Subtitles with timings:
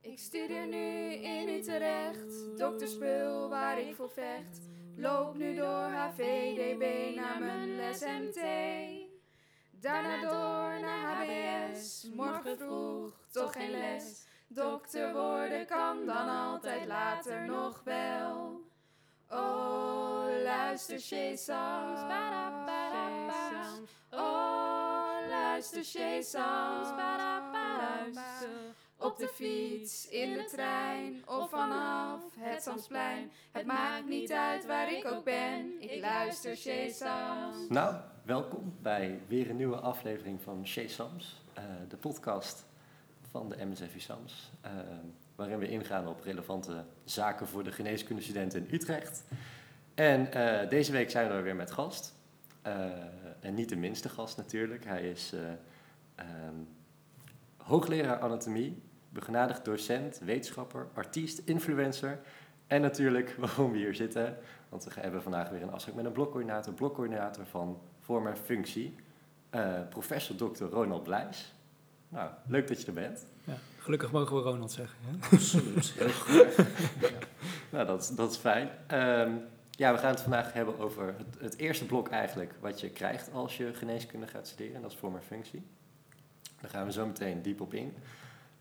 [0.00, 4.60] Ik studeer nu in Utrecht, dokterspul waar ik voor vecht.
[4.96, 8.40] Loop nu door HVDB naar mijn les MT.
[9.70, 14.26] Daarna door naar HBS, morgen vroeg toch geen les.
[14.48, 18.60] Dokter worden kan dan altijd later nog wel.
[19.30, 22.00] Oh, luister Shesams,
[24.10, 26.88] Oh, luister Shesams,
[28.98, 33.30] Op de fiets, in de trein of vanaf het Zandsplein.
[33.52, 37.68] Het maakt niet uit waar ik ook ben, ik luister Shesams.
[37.68, 42.64] Nou, welkom bij weer een nieuwe aflevering van Chez Sams, eh, de podcast
[43.30, 44.70] van de MSF Sams, eh,
[45.36, 49.24] waarin we ingaan op relevante zaken voor de geneeskundestudenten in Utrecht.
[49.94, 52.16] En eh, deze week zijn we er weer met gast.
[53.40, 54.84] En niet de minste gast natuurlijk.
[54.84, 55.40] Hij is eh,
[56.14, 56.54] ehm,
[57.56, 62.18] hoogleraar anatomie, begenadigd docent, wetenschapper, artiest, influencer.
[62.66, 64.36] En natuurlijk waarom we hier zitten.
[64.68, 68.94] Want we hebben vandaag weer een afspraak met een blokcoördinator, blokcoördinator van vorm en functie.
[69.50, 70.64] eh, professor Dr.
[70.64, 71.54] Ronald Blijs.
[72.08, 73.26] Nou, leuk dat je er bent.
[73.44, 74.98] Ja, gelukkig mogen we Ronald zeggen.
[75.02, 75.36] Hè?
[75.36, 76.56] Absoluut, heel goed.
[77.72, 78.68] nou, dat, is- dat is fijn.
[78.86, 79.32] Ehm,
[79.70, 83.32] ja, we gaan het vandaag hebben over het, het eerste blok eigenlijk wat je krijgt
[83.32, 84.74] als je geneeskunde gaat studeren.
[84.76, 85.62] En dat is vorm en functie.
[86.60, 87.94] Daar gaan we zo meteen diep op in.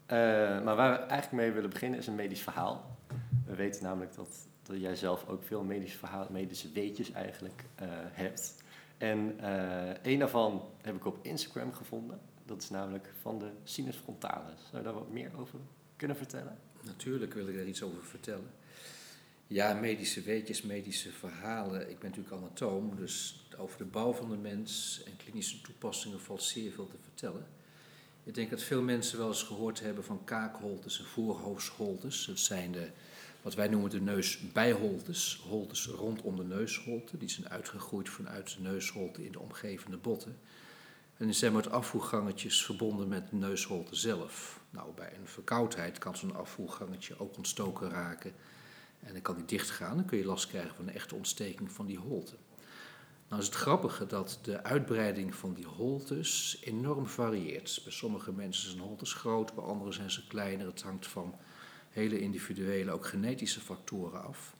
[0.07, 0.17] Eh,
[0.63, 2.97] maar waar we eigenlijk mee willen beginnen is een medisch verhaal.
[3.45, 7.87] We weten namelijk dat, dat jij zelf ook veel medische verhalen, medische weetjes eigenlijk eh,
[7.91, 8.55] hebt.
[8.97, 12.19] En eh een daarvan heb ik op Instagram gevonden.
[12.45, 14.59] Dat is namelijk van de sinus frontalis.
[14.69, 15.59] Zou je daar wat meer over
[15.95, 16.57] kunnen vertellen?
[16.83, 18.51] Natuurlijk wil ik daar iets over vertellen.
[19.47, 21.89] Ja, medische weetjes, medische verhalen.
[21.89, 26.43] Ik ben natuurlijk anatoom, dus over de bouw van de mens en klinische toepassingen valt
[26.43, 27.45] zeer veel te vertellen.
[28.27, 32.25] Ik denk dat veel mensen wel eens gehoord hebben van kaakholtes en voorhoofdsholtes.
[32.25, 32.89] Dat zijn de,
[33.41, 37.17] wat wij noemen de neusbijholtes, holtes rondom de neusholte.
[37.17, 40.39] Die zijn uitgegroeid vanuit de neusholte in de omgevende botten.
[41.17, 44.59] En die zijn met afvoergangetjes verbonden met de neusholte zelf.
[44.69, 48.33] Nou, bij een verkoudheid kan zo'n afvoergangetje ook ontstoken raken.
[48.99, 51.85] En dan kan die dichtgaan, dan kun je last krijgen van een echte ontsteking van
[51.85, 52.35] die holte.
[53.27, 57.81] Nou is het grappige dat de uitbreiding van die holtes enorm varieert.
[57.83, 60.67] Bij sommige mensen zijn holtes groot, bij anderen zijn ze kleiner.
[60.67, 61.35] Het hangt van
[61.89, 64.55] hele individuele, ook genetische factoren af.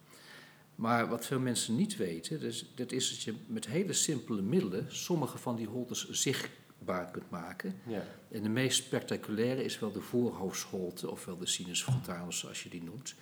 [0.74, 4.86] Maar wat veel mensen niet weten, dus, dat is dat je met hele simpele middelen
[4.88, 7.80] sommige van die holtes zichtbaar kunt maken.
[7.86, 8.04] Ja.
[8.30, 12.82] En de meest spectaculaire is wel de voorhoofdsholte, ofwel de sinus frontalis zoals je die
[12.82, 13.14] noemt.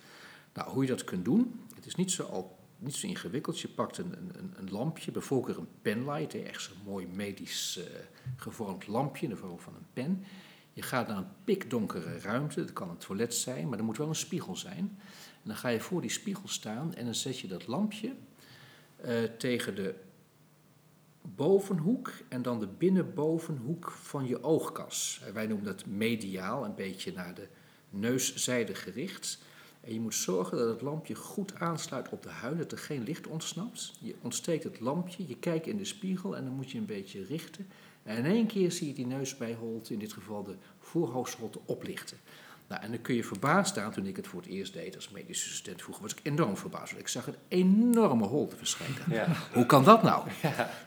[0.53, 3.59] Nou, hoe je dat kunt doen, het is niet zo, al, niet zo ingewikkeld.
[3.59, 7.99] Je pakt een, een, een lampje, bijvoorbeeld een penlight, echt zo'n mooi medisch eh,
[8.35, 10.23] gevormd lampje in de vorm van een pen.
[10.73, 14.07] Je gaat naar een pikdonkere ruimte, dat kan een toilet zijn, maar er moet wel
[14.07, 14.99] een spiegel zijn.
[15.43, 18.13] En dan ga je voor die spiegel staan en dan zet je dat lampje
[18.95, 19.95] eh, tegen de
[21.21, 25.21] bovenhoek en dan de binnenbovenhoek van je oogkas.
[25.33, 27.47] Wij noemen dat mediaal, een beetje naar de
[27.89, 29.39] neuszijde gericht.
[29.87, 33.03] En je moet zorgen dat het lampje goed aansluit op de huid, dat er geen
[33.03, 33.93] licht ontsnapt.
[33.99, 37.23] Je ontsteekt het lampje, je kijkt in de spiegel en dan moet je een beetje
[37.23, 37.67] richten.
[38.03, 42.17] En in één keer zie je die neusbijholte, in dit geval de voorhoofdsholte, oplichten.
[42.69, 45.09] Nou, en dan kun je verbaasd staan, toen ik het voor het eerst deed als
[45.09, 46.97] medische student vroeger, was ik enorm verbaasd.
[46.97, 48.95] Ik zag een enorme holte verschijnen.
[49.09, 49.27] Ja.
[49.53, 50.27] Hoe kan dat nou?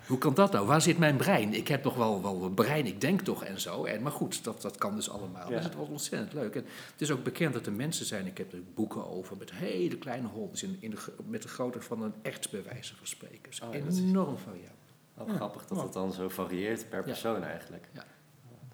[0.06, 0.66] Hoe kan dat nou?
[0.66, 1.54] Waar zit mijn brein?
[1.54, 3.84] Ik heb toch wel, wel een brein, ik denk toch en zo.
[3.84, 5.50] En, maar goed, dat, dat kan dus allemaal.
[5.50, 5.56] Ja.
[5.56, 6.54] Dus het was ontzettend leuk.
[6.54, 9.50] En het is ook bekend dat er mensen zijn, ik heb er boeken over, met
[9.52, 13.06] hele kleine holtes in, in de, met de grootte van een echt bij wijze van
[13.06, 13.42] spreken.
[13.50, 14.78] Dus Oh, ja, dat is- enorm variabel.
[15.14, 17.88] Wel grappig dat het dan zo varieert per persoon eigenlijk.
[17.92, 18.04] Ja.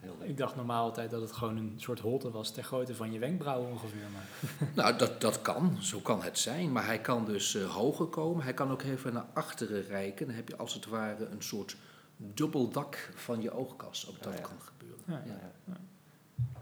[0.07, 0.29] Heel.
[0.29, 3.19] Ik dacht normaal altijd dat het gewoon een soort holte was ter grootte van je
[3.19, 4.07] wenkbrauwen ongeveer.
[4.13, 4.27] Maar
[4.85, 6.73] Nou, dat, dat kan, zo kan het zijn.
[6.73, 8.45] Maar hij kan dus eh, hoger komen.
[8.45, 10.27] Hij kan ook even naar achteren reiken.
[10.27, 11.77] Dan heb je als het ware een soort
[12.17, 14.09] dubbeldak van je oogkas.
[14.11, 14.47] Ook dat Oh ja.
[14.47, 15.05] kan gebeuren.
[15.07, 15.41] Ja, Ja.
[15.65, 15.77] Ja.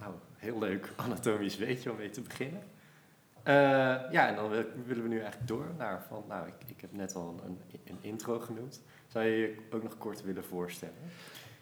[0.00, 2.62] Nou, heel leuk anatomisch weetje om mee te beginnen.
[3.42, 3.54] Eh,
[4.10, 6.92] ja, en dan wil- willen we nu eigenlijk door naar van, nou, ik, ik heb
[6.92, 8.80] net al een, een intro genoemd.
[9.06, 10.94] Zou je je ook nog kort willen voorstellen?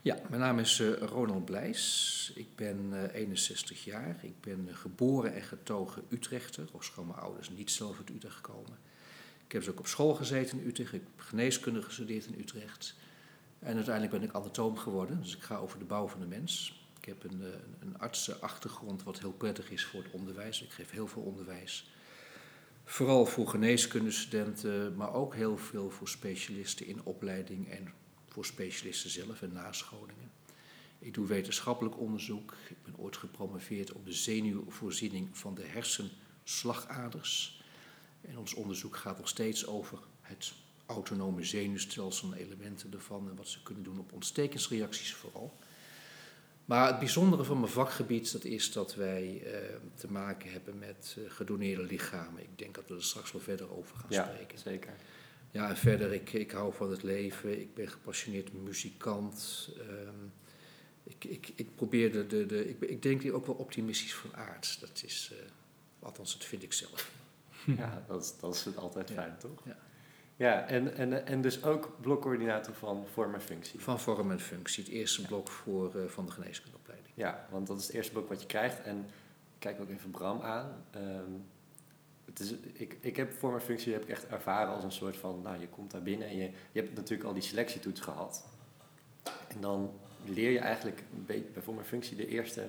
[0.03, 2.33] Ja, mijn naam is eh, Ronald Blijs.
[2.35, 4.17] Ik ben eh, 61 jaar.
[4.23, 6.69] Ik ben eh, geboren en getogen Utrechter.
[6.73, 8.79] Ofschoon mijn ouders niet zelf uit Utrecht komen.
[9.47, 10.93] Ik heb dus ook op school gezeten in Utrecht.
[10.93, 12.95] Ik heb geneeskunde gestudeerd in Utrecht.
[13.59, 15.21] En uiteindelijk ben ik anatoom geworden.
[15.23, 16.81] Dus ik ga over de bouw van de mens.
[16.99, 17.49] Ik heb een, eh,
[17.81, 20.63] een artsenachtergrond wat heel prettig is voor het onderwijs.
[20.63, 21.91] Ik geef heel veel onderwijs.
[22.85, 27.93] Vooral voor geneeskundestudenten, maar ook heel veel voor specialisten in opleiding en
[28.33, 30.31] voor specialisten zelf en nascholingen.
[30.99, 32.55] Ik doe wetenschappelijk onderzoek.
[32.69, 37.63] Ik ben ooit gepromoveerd op de zenuwvoorziening van de hersenslagaders.
[38.21, 40.53] En ons onderzoek gaat nog steeds over het
[40.87, 45.57] autonome zenuwstelsel en elementen ervan en wat ze kunnen doen op ontstekingsreacties vooral.
[46.65, 51.17] Maar het bijzondere van mijn vakgebied dat is dat wij eh, te maken hebben met
[51.19, 52.43] uh, gedoneerde lichamen.
[52.43, 54.59] Ik denk dat we er straks wel verder over gaan Ja, spreken.
[54.59, 54.95] zeker.
[55.53, 57.61] Ja, en verder, ik, ik hou van het leven.
[57.61, 59.69] Ik ben gepassioneerd muzikant.
[59.79, 60.25] Ehm,
[61.03, 64.81] ik, ik, ik probeer de, de, de ik, ik denk ook wel optimistisch van aard.
[64.81, 67.11] Dat is, eh, althans, dat vind ik zelf.
[67.77, 69.15] Ja, dat is, dat is het altijd Ja.
[69.15, 69.61] fijn, toch?
[69.65, 69.77] Ja.
[70.37, 73.81] Ja, en, en, en dus ook blokcoördinator van vorm en functie.
[73.81, 77.13] Van vorm en functie, het eerste blok voor, eh, van de geneeskundeopleiding.
[77.17, 78.83] Ja, want dat is het eerste boek wat je krijgt.
[78.83, 80.85] En ik kijk ook even Bram aan.
[80.91, 81.31] Ehm,
[82.25, 85.17] het is, ik, ik heb vorm en functie heb ik echt ervaren als een soort
[85.17, 85.41] van...
[85.43, 88.49] Nou, je komt daar binnen en je, je hebt natuurlijk al die selectietoets gehad.
[89.49, 89.91] En dan
[90.25, 92.69] leer je eigenlijk een beetje bij vorm en functie de eerste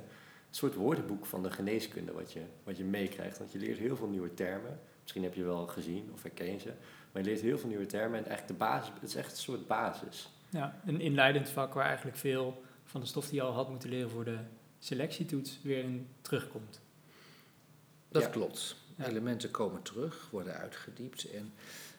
[0.50, 3.38] soort woordenboek van de geneeskunde wat je, wat je meekrijgt.
[3.38, 4.80] Want je leert heel veel nieuwe termen.
[5.02, 6.74] Misschien heb je wel gezien of herken ze.
[7.12, 9.38] Maar je leert heel veel nieuwe termen en eigenlijk de basis, het is echt een
[9.38, 10.30] soort basis.
[10.50, 13.90] Ja, een inleidend vak waar eigenlijk veel van de stof die je al had moeten
[13.90, 14.38] leren voor de
[14.80, 16.82] selectietoets weer in terugkomt.
[18.10, 18.30] Dat Ja.
[18.30, 18.76] klopt.
[18.98, 21.24] Elementen komen terug, worden uitgediept.
[21.32, 21.54] En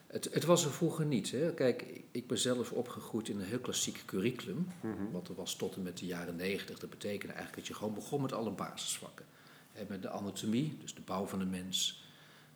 [0.07, 1.31] het, het was er vroeger niet.
[1.31, 1.53] Hè.
[1.53, 4.67] Kijk, ik- ben zelf opgegroeid in een heel klassiek curriculum.
[4.81, 5.11] Mhm.
[5.11, 6.79] Wat er was tot en met de jaren negentig.
[6.79, 9.25] Dat betekende eigenlijk dat je gewoon begon met alle basisvakken.
[9.71, 12.03] Hè, met de anatomie, dus de bouw van de mens.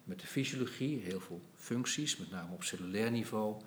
[0.04, 3.62] Met de fysiologie, heel veel functies, met name op cellulair niveau.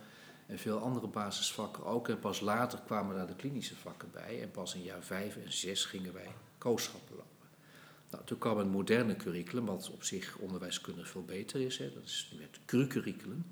[0.46, 2.08] En veel andere basisvakken ook.
[2.08, 4.42] En pas later kwamen daar de klinische vakken bij.
[4.42, 6.28] En pas in jaar vijf en zes gingen wij
[6.58, 7.16] kooschappen.
[8.12, 11.78] Nou, toen kwam een moderne curriculum, wat op zich onderwijskundig veel beter is.
[11.78, 11.92] Hè.
[11.94, 13.44] Dat is nu het CRU-curriculum.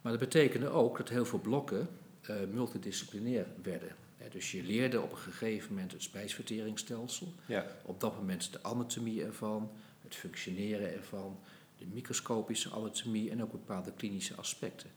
[0.00, 1.88] Maar dat betekende ook dat heel veel blokken
[2.20, 3.96] eh, multidisciplinair werden.
[4.16, 7.32] Hè, dus je leerde op een gegeven moment het spijsverteringsstelsel.
[7.46, 9.70] Ja, Op dat moment de anatomie ervan,
[10.02, 11.38] het functioneren ervan,
[11.78, 14.90] de microscopische anatomie en ook bepaalde klinische aspecten.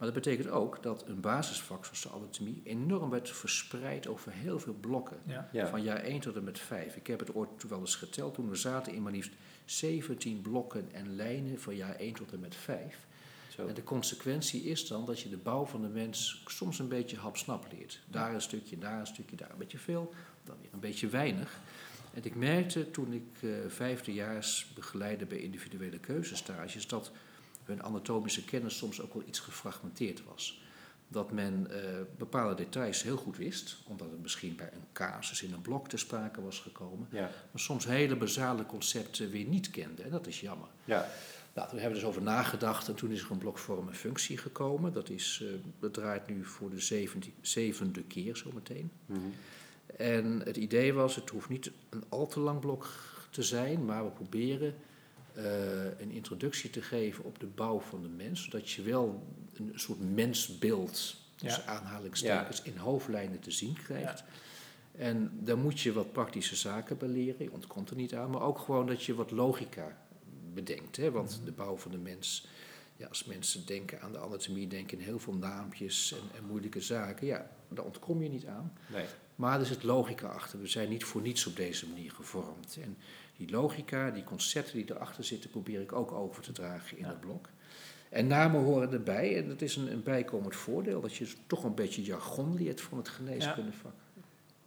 [0.00, 4.58] Maar dat betekent ook dat een basisvak zoals de anatomie enorm werd verspreid over heel
[4.58, 5.18] veel blokken.
[5.26, 5.48] Ja.
[5.52, 5.66] ja.
[5.68, 6.96] Van jaar 1 tot en met 5.
[6.96, 9.32] Ik heb het ooit wel eens geteld toen we zaten in maar liefst
[9.64, 13.06] 17 blokken en lijnen van jaar 1 tot en met 5.
[13.48, 13.66] Zo.
[13.66, 17.16] En de consequentie is dan dat je de bouw van de mens soms een beetje
[17.16, 18.00] hapsnap leert.
[18.06, 20.14] Daar een stukje, daar een stukje, daar een beetje veel,
[20.44, 21.60] dan weer een beetje weinig.
[22.14, 27.12] En ik merkte toen ik eh vijfdejaars begeleidde bij individuele keuzestages dat
[27.70, 30.62] hun anatomische kennis soms ook wel iets gefragmenteerd was.
[31.08, 35.52] Dat men eh, bepaalde details heel goed wist, omdat het misschien bij een casus in
[35.52, 40.02] een blok te sprake was gekomen, Ja, maar soms hele basale concepten weer niet kende.
[40.02, 40.68] En dat is jammer.
[40.84, 41.08] ja.
[41.54, 43.94] Nou, toen hebben we dus over nagedacht en toen is er een blok vorm en
[43.94, 44.92] functie gekomen.
[44.92, 45.48] Dat, is, eh,
[45.80, 48.90] dat draait nu voor de zevende, zevende keer zometeen.
[49.06, 49.18] Mhm.
[49.96, 52.88] En het idee was, het hoeft niet een al te lang blok
[53.30, 54.74] te zijn, maar we proberen
[55.34, 59.72] eh, een introductie te geven op de bouw van de mens, zodat je wel een
[59.74, 64.22] soort mensbeeld, tussen aanhalingstekens, in hoofdlijnen te zien krijgt.
[64.92, 68.42] En daar moet je wat praktische zaken bij leren, je ontkomt er niet aan, maar
[68.42, 69.96] ook gewoon dat je wat logica
[70.54, 70.96] bedenkt.
[70.96, 71.10] Hè?
[71.10, 71.44] Want Mhm.
[71.44, 72.46] de bouw van de mens,
[72.96, 76.80] ja, als mensen denken aan de anatomie, denken in heel veel naampjes en, en moeilijke
[76.80, 78.72] zaken, ja, daar ontkom je niet aan.
[78.92, 79.04] Nee.
[79.34, 80.60] Maar er zit logica achter.
[80.60, 82.78] We zijn niet voor niets op deze manier gevormd.
[82.82, 82.96] En
[83.46, 87.08] die logica, die concepten die erachter zitten, probeer ik ook over te dragen in Ja.
[87.10, 87.48] het blok.
[88.08, 89.36] En namen horen erbij.
[89.36, 92.98] En dat is een, een bijkomend voordeel, dat je toch een beetje jargon leert van
[92.98, 93.92] het geneeskundevak.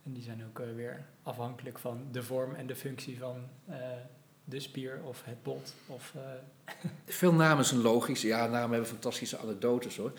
[0.03, 3.75] En die zijn ook eh, weer afhankelijk van de vorm en de functie van eh,
[4.45, 5.74] de spier of het bot.
[5.88, 6.13] Of,
[6.65, 6.74] eh,
[7.05, 8.21] Veel namen zijn logisch.
[8.21, 10.12] Ja, namen hebben fantastische anekdotes hoor.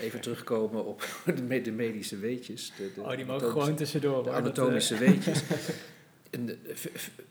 [0.00, 1.04] Even terugkomen op
[1.36, 2.72] de, me- de medische weetjes.
[2.76, 4.22] De, de oh, die mogen gewoon tussendoor.
[4.22, 5.42] De anatomische weetjes.
[6.32, 6.58] En de,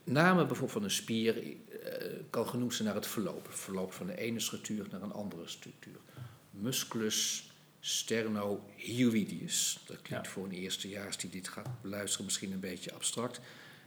[0.04, 1.54] namen bijvoorbeeld van een spier eh,
[2.30, 3.46] kan genoemd zijn naar het verloop.
[3.48, 5.96] Het verloop van de ene structuur naar een andere structuur.
[6.52, 9.80] Musculus sternohyoideus.
[9.86, 10.32] Dat klinkt Ja.
[10.32, 13.40] voor een eerstejaars die dit gaat beluisteren misschien een beetje abstract.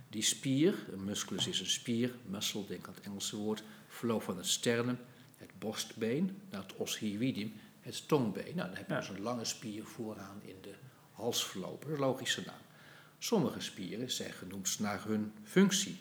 [0.08, 4.36] Die spier, een musculus is een spier, muscle, denk aan het Engelse woord, verloop van
[4.36, 4.98] het sternum,
[5.36, 8.54] het borstbeen, naar het oshyoidium, het tongbeen.
[8.56, 9.00] Nou, dan heb je Ja.
[9.00, 10.74] dus een lange spier vooraan in de
[11.12, 11.92] hals verlopen.
[11.92, 12.54] Een logische naam.
[13.24, 15.96] Sommige spieren zijn genoemd naar hun functie.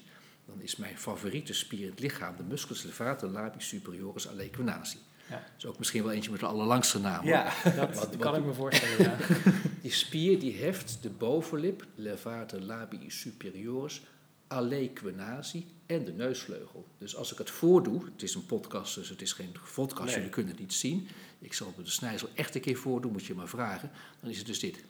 [0.45, 4.97] Dan is mijn favoriete spier in het lichaam de musculus levator labis superioris alequinazi.
[5.29, 5.35] Ja.
[5.35, 7.25] Dat is ook misschien wel eentje met de allerlangste naam.
[7.25, 9.17] Ja, dat Wat- kan ik me voorstellen, ja.
[9.81, 14.01] Die spier die heft de bovenlip, levator labii superioris,
[14.47, 16.85] alequinazi en de neusvleugel.
[16.97, 20.15] Dus als ik het voordoe, het is een podcast, dus het is geen podcast, Nee.
[20.15, 21.07] jullie kunnen het niet zien.
[21.39, 23.91] Ik zal de snijzel echt een keer voordoen, moet je maar vragen.
[24.21, 24.83] Dan is het dus dit.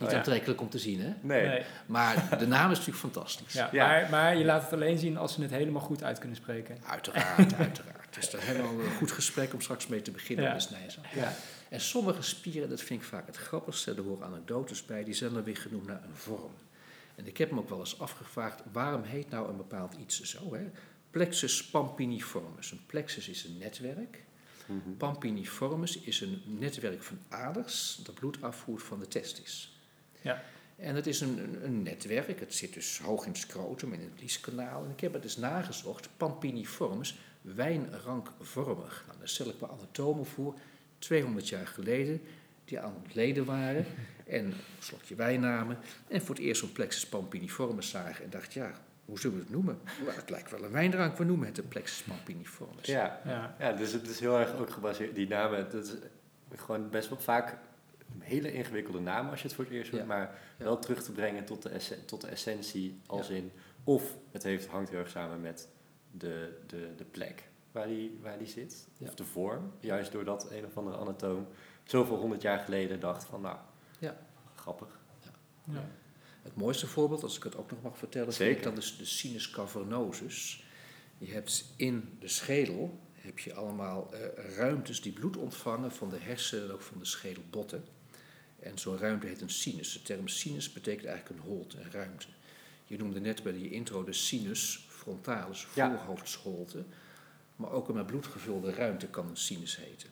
[0.00, 0.16] Niet Oh ja.
[0.18, 1.12] aantrekkelijk om te zien, hè?
[1.20, 1.46] Nee.
[1.46, 1.62] Nee.
[1.86, 3.52] Maar de naam is natuurlijk fantastisch.
[3.52, 3.86] Ja, Ja.
[3.86, 6.78] Maar, maar je laat het alleen zien als ze het helemaal goed uit kunnen spreken.
[6.86, 8.06] Uiteraard, uiteraard.
[8.14, 10.58] Het is toch helemaal een goed gesprek om straks mee te beginnen Ja.
[10.58, 11.04] snijzaal.
[11.14, 11.32] Ja.
[11.68, 15.32] En sommige spieren, dat vind ik vaak het grappigste, er horen anekdotes bij, die zijn
[15.32, 16.52] dan weer genoemd naar een vorm.
[17.14, 20.54] En ik heb me ook wel eens afgevraagd, waarom heet nou een bepaald iets zo?
[20.54, 20.70] Hè?
[21.10, 22.70] Plexus pampiniformis.
[22.70, 24.24] Een plexus is een netwerk.
[24.66, 24.96] Mhm.
[24.96, 29.69] Pampiniformis is een netwerk van aders dat bloed afvoert van de testis.
[30.20, 30.42] Ja.
[30.76, 34.20] En het is een, een, netwerk, het zit dus hoog in het scrotum, in het
[34.20, 34.84] lieskanaal.
[34.84, 39.04] En ik heb het dus nagezocht, Pampiniformis, wijnrankvormig.
[39.06, 40.54] Nou, daar stel ik me anatomen voor,
[40.98, 42.22] 200 jaar geleden,
[42.64, 43.86] die aan het leden waren
[44.26, 45.78] en een slokje wijn namen.
[46.08, 48.72] En voor het eerst zo'n plexus pampiniformis zagen en dacht, ja,
[49.04, 49.78] hoe zullen we het noemen?
[50.04, 52.86] Maar het lijkt wel een wijndrank, we noemen het een plexus pampiniformis.
[52.86, 53.20] Ja.
[53.24, 53.56] Ja.
[53.58, 55.94] ja, dus het is heel erg ook gebaseerd, die namen, dat is
[56.56, 57.56] gewoon best wel vaak
[58.18, 60.08] hele ingewikkelde namen als je het voor het eerst hoort, Ja.
[60.08, 60.64] maar Ja.
[60.64, 63.52] wel terug te brengen tot de, essen- tot de essentie als in,
[63.84, 65.68] of het heeft, hangt heel erg samen met
[66.10, 69.06] de, de, de plek waar die, waar die zit, Ja.
[69.08, 71.46] of de vorm, juist doordat een of andere anatoom
[71.84, 73.56] zoveel honderd jaar geleden dacht van nou,
[73.98, 74.16] Ja.
[74.54, 74.98] grappig.
[75.64, 75.84] Ja.
[76.42, 78.46] Het mooiste voorbeeld, als ik het ook nog mag vertellen, Zeker.
[78.46, 80.64] vind ik dan is de sinus cavernosus.
[81.18, 86.18] Je hebt in de schedel heb je allemaal eh, ruimtes die bloed ontvangen van de
[86.18, 87.84] hersenen en ook van de schedelbotten.
[88.62, 89.92] En zo'n ruimte heet een sinus.
[89.92, 92.26] De term sinus betekent eigenlijk een holte, een ruimte.
[92.84, 95.96] Je noemde net bij je intro de sinus frontalis, Ja.
[95.96, 96.84] voorhoofdsholte.
[97.56, 100.08] Maar ook een met bloed gevulde ruimte kan een sinus heten.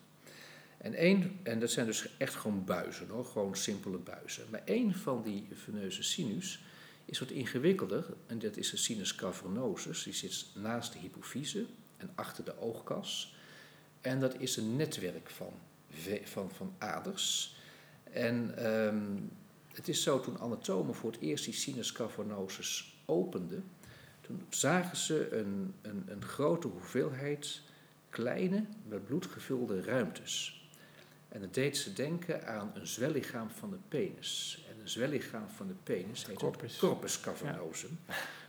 [0.77, 4.43] En, één, en dat zijn dus echt gewoon buizen, hoor, gewoon simpele buizen.
[4.49, 6.59] Maar één van die veneuze sinus
[7.05, 10.03] is wat ingewikkelder, en dat is de sinus cavernosus.
[10.03, 11.65] Die zit naast de hypofyse
[11.97, 13.35] en achter de oogkas.
[14.01, 15.53] En dat is een netwerk van,
[16.23, 17.57] van, van aders.
[18.11, 19.17] En ehm,
[19.73, 23.63] het is zo, toen anatomen voor het eerst die sinus cavernosus openden,
[24.21, 27.61] toen zagen ze een, een, een grote hoeveelheid
[28.09, 30.63] kleine, met bloed gevulde ruimtes.
[31.29, 34.63] En het deed ze denken aan een zwellichaam van de penis.
[34.69, 36.77] En een zwellichaam van de penis heet ook Corpus.
[36.77, 37.99] corpus cavernosum.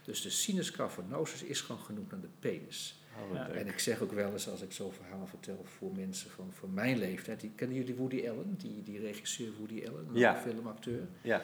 [0.05, 3.00] Dus de sinus cavernosus is gewoon genoemd naar de penis.
[3.29, 3.49] Oh, Ja.
[3.49, 6.75] En ik zeg ook wel eens, als ik zo'n verhaal vertel voor mensen van, van
[6.75, 7.41] mijn leeftijd.
[7.41, 8.55] Die, kennen jullie Woody Allen?
[8.59, 10.37] Die, die regisseur Woody Allen, een Ja.
[10.37, 11.09] filmacteur.
[11.23, 11.43] Ja,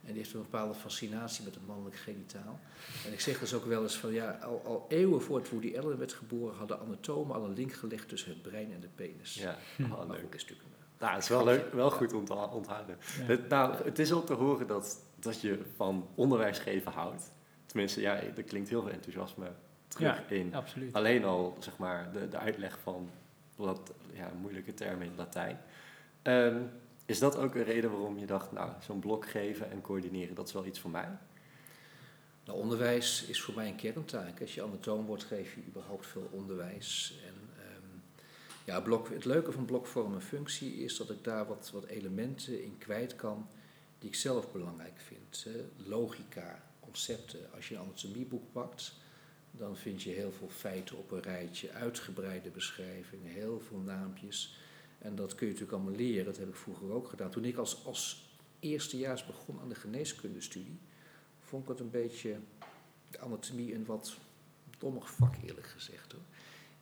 [0.00, 2.60] En die heeft een bepaalde fascinatie met het mannelijk genitaal.
[3.06, 5.98] En ik zeg dus ook wel eens van ja, al, al eeuwen voordat Woody Allen
[5.98, 9.34] werd geboren, hadden anatomen al een link gelegd tussen het brein en de penis.
[9.34, 9.56] ja.
[9.76, 9.82] Hm.
[9.92, 10.20] Oh, maar leuk.
[10.20, 12.96] goed, is natuurlijk een Nou, het is wel leuk, wel goed om te onthouden.
[13.18, 13.24] Ja.
[13.24, 17.32] Het, nou, het is om te horen dat, dat je van onderwijs geven houdt.
[17.66, 19.46] Tenminste, ja, er klinkt heel veel enthousiasme
[19.96, 20.34] terug Ja.
[20.36, 20.54] in.
[20.54, 20.92] Absoluut.
[20.92, 23.10] Alleen al, zeg maar, de, de uitleg van
[23.56, 25.58] wat ja, moeilijke termen in het Latijn.
[26.22, 26.56] Ehm,
[27.06, 30.46] is dat ook een reden waarom je dacht, nou, zo'n blok geven en coördineren, dat
[30.46, 31.08] is wel iets voor mij?
[32.44, 34.40] Nou, onderwijs is voor mij een kerntaak.
[34.40, 37.18] Als je anatoom wordt, geef je überhaupt veel onderwijs.
[37.26, 37.98] En ehm,
[38.64, 42.62] ja, blok, het leuke van blokvorm en functie is dat ik daar wat, wat elementen
[42.62, 43.48] in kwijt kan
[43.98, 45.44] die ik zelf belangrijk vind.
[45.44, 45.64] hè.
[45.88, 47.40] Logica, concepten.
[47.54, 48.92] Als je een anatomieboek pakt,
[49.58, 54.58] dan vind je heel veel feiten op een rijtje, uitgebreide beschrijvingen, heel veel naampjes.
[54.98, 56.24] En dat kun je natuurlijk allemaal leren.
[56.24, 57.30] Dat heb ik vroeger ook gedaan.
[57.30, 60.78] Toen ik als, als eerstejaars begon aan de geneeskundestudie,
[61.40, 62.36] vond ik het een beetje
[63.10, 64.16] de anatomie een wat
[64.78, 66.12] dommig vak, eerlijk gezegd.
[66.12, 66.22] Hoor.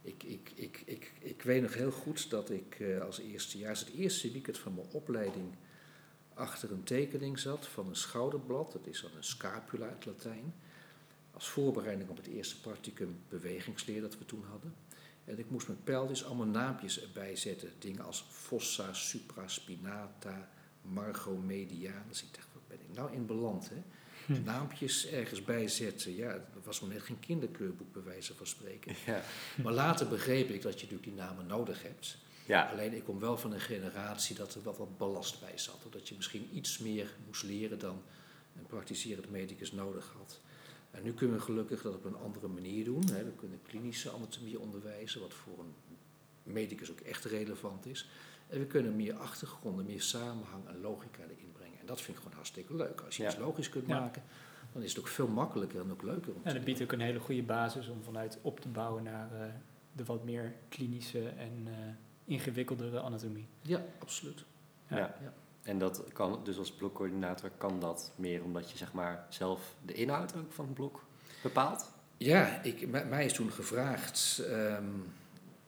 [0.02, 3.94] Ik, ik, ik, ik, ik weet nog heel goed dat ik eh, als eerstejaars, het
[3.94, 5.54] eerste weekend van mijn opleiding,
[6.34, 8.72] achter een tekening zat van een schouderblad.
[8.72, 10.54] Dat is dan een scapula uit Latijn.
[11.34, 14.74] Als voorbereiding op het eerste practicum bewegingsleer dat we toen hadden.
[15.24, 17.72] En ik moest met pijltjes allemaal naampjes erbij zetten.
[17.78, 20.48] Dingen als fossa supraspinata,
[20.82, 22.04] margomediana.
[22.08, 23.82] Dus ik dacht, wat ben ik nou in beland, hè?
[24.26, 24.42] Hm.
[24.42, 26.14] Naampjes ergens bijzetten.
[26.14, 28.94] Ja, dat was nog net geen kinderkleurboek, bij wijze van spreken.
[29.06, 29.22] Ja.
[29.62, 32.16] Maar later begreep ik dat je natuurlijk die namen nodig hebt.
[32.46, 35.80] Ja, Alleen ik kom wel van een generatie dat er wel wat ballast bij zat.
[35.90, 38.02] Dat je misschien iets meer moest leren dan
[38.56, 40.40] een praktiserend medicus nodig had.
[40.94, 43.04] En nu kunnen we gelukkig dat op een andere manier doen.
[43.12, 43.24] Hè.
[43.24, 45.74] We kunnen klinische anatomie onderwijzen, wat voor een
[46.52, 48.08] medicus ook echt relevant is.
[48.48, 51.78] En we kunnen meer achtergronden, meer samenhang en logica erin brengen.
[51.80, 53.00] En dat vind ik gewoon hartstikke leuk.
[53.00, 53.28] Als je Ja.
[53.28, 54.00] iets logisch kunt Ja.
[54.00, 54.22] maken,
[54.72, 56.92] dan is het ook veel makkelijker en ook leuker om te En het biedt ook
[56.92, 59.46] een hele goede basis om vanuit op te bouwen naar eh,
[59.92, 61.72] de wat meer klinische en eh,
[62.24, 63.46] ingewikkeldere anatomie.
[63.62, 64.44] Ja, absoluut.
[64.88, 64.96] Ja.
[64.98, 65.34] Ja.
[65.64, 69.92] En dat kan, dus als blokcoördinator kan dat meer omdat je zeg maar zelf de
[69.92, 71.04] inhoud ook van het blok
[71.42, 71.90] bepaalt?
[72.16, 74.84] Ja, ik, mij is toen gevraagd, ehm,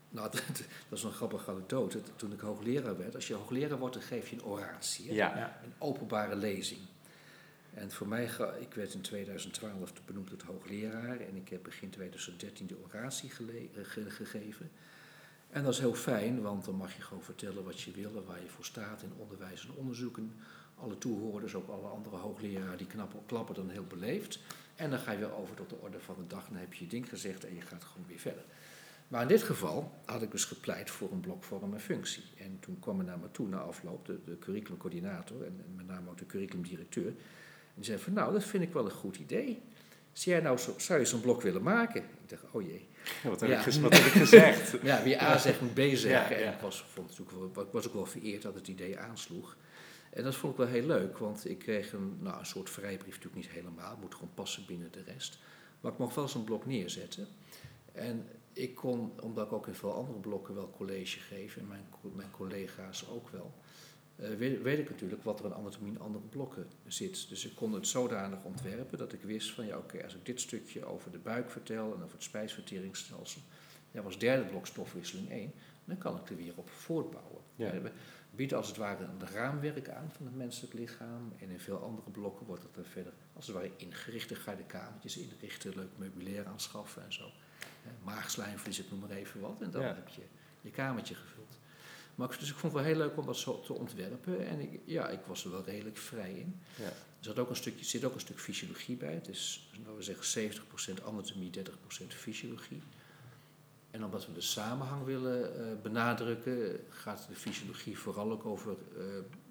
[0.09, 1.99] Nou, dat, dat was een grappige anekdote.
[2.15, 5.07] Toen ik hoogleraar werd, als je hoogleraar wordt, dan geef je een oratie.
[5.09, 5.15] hè?
[5.15, 5.59] Ja.
[5.63, 6.79] Een openbare lezing.
[7.73, 12.67] En voor mij, ik werd in 2012 benoemd tot hoogleraar en ik heb begin 2013
[12.67, 14.71] de oratie gele- ge- gegeven.
[15.49, 18.25] En dat is heel fijn, want dan mag je gewoon vertellen wat je wil en
[18.25, 20.33] waar je voor staat in onderwijs en onderzoeken.
[20.75, 24.39] Alle toehoorders, ook alle andere hoogleraren, die knappen, klappen dan heel beleefd.
[24.75, 26.83] En dan ga je weer over tot de orde van de dag, dan heb je
[26.83, 28.43] je ding gezegd en je gaat gewoon weer verder.
[29.07, 32.23] Maar in dit geval had ik dus gepleit voor een blok vorm en functie.
[32.37, 36.09] En toen kwam er naar me toe na afloop de, curriculumcoördinator en, en met name
[36.09, 37.07] ook de curriculumdirecteur.
[37.07, 39.61] En die zei van nou, dat vind ik wel een goed idee.
[40.17, 42.01] Zou, jij nou zo, zou je zo'n blok willen maken?
[42.03, 42.87] Ik dacht, oh jee.
[43.23, 43.65] Wat heb, Ja.
[43.65, 44.75] ik, wat heb ik gezegd?
[44.83, 46.45] Ja, wie A zegt moet B zeggen.
[46.45, 49.57] En ik was, vond het wel, was ook wel vereerd dat het idee aansloeg.
[50.09, 53.15] En dat vond ik wel heel leuk, want ik kreeg een, nou, een soort vrijbrief,
[53.15, 55.39] natuurlijk niet helemaal, het moet gewoon passen binnen de rest.
[55.81, 57.27] Maar ik mocht wel zo'n blok neerzetten.
[57.91, 61.85] En ik kon, omdat ik ook in veel andere blokken wel college geef, en mijn,
[62.15, 63.53] mijn collega's ook wel,
[64.17, 67.29] weet, weet ik natuurlijk wat er aan anatomie in andere blokken zit.
[67.29, 70.41] Dus ik kon het zodanig ontwerpen dat ik wist van ja, oké, als ik dit
[70.41, 73.41] stukje over de buik vertel en over het spijsverteringsstelsel,
[73.91, 75.53] ja, was derde blok stofwisseling 1,
[75.85, 77.41] dan kan ik er weer op voortbouwen.
[77.55, 77.71] Ja.
[77.71, 77.91] Eh, We
[78.43, 82.09] bieden als het ware een raamwerk aan van het menselijk lichaam en in veel andere
[82.11, 84.29] blokken wordt het er verder als het ware ingericht.
[84.29, 87.23] Dan ga je de kamertjes inrichten, leuk meubilair aanschaffen en zo.
[87.23, 89.93] Eh, Maagslijmvlies, ik noem maar even wat, en dan Ja.
[89.95, 90.21] heb je
[90.61, 91.15] je kamertje
[92.17, 94.47] Maar ik- dus ik vond het wel heel leuk om dat zo te ontwerpen.
[94.47, 96.59] En ik, ja, ik was er wel redelijk vrij in.
[96.77, 96.83] Ja.
[96.85, 96.93] Er
[97.33, 99.13] zat ook een stukje, zit ook een stuk fysiologie bij.
[99.13, 102.81] Het is, laten we zeggen, 70% anatomie, 30% fysiologie.
[103.91, 109.03] En omdat we de samenhang willen eh, benadrukken, gaat de fysiologie vooral ook over eh,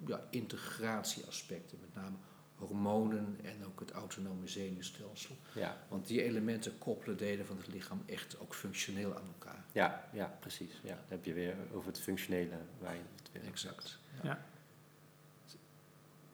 [0.06, 1.78] ja, integratieaspecten.
[1.80, 2.16] Met name
[2.56, 5.37] hormonen en ook het autonome zenuwstelsel.
[5.54, 9.64] Ja, Want die elementen koppelen delen van het lichaam echt ook functioneel aan elkaar.
[9.76, 10.80] Ja, ja, precies.
[10.83, 13.99] Ja, dan heb je weer over het functionele waar je het weer Exact.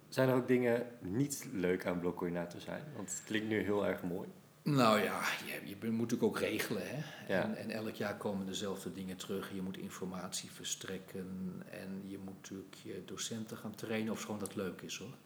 [0.09, 2.83] Zijn er ook dingen niet leuk aan blokcoördinator zijn?
[2.97, 4.29] Want het klinkt nu heel erg mooi.
[4.63, 6.83] Nou ja, je, je moet natuurlijk ook regelen.
[6.89, 7.03] Hè?
[7.35, 7.43] Ja.
[7.43, 9.55] En, en elk jaar komen dezelfde dingen terug.
[9.55, 14.55] Je moet informatie verstrekken en je moet natuurlijk je docenten gaan trainen, of gewoon dat
[14.55, 15.17] leuk is hoor.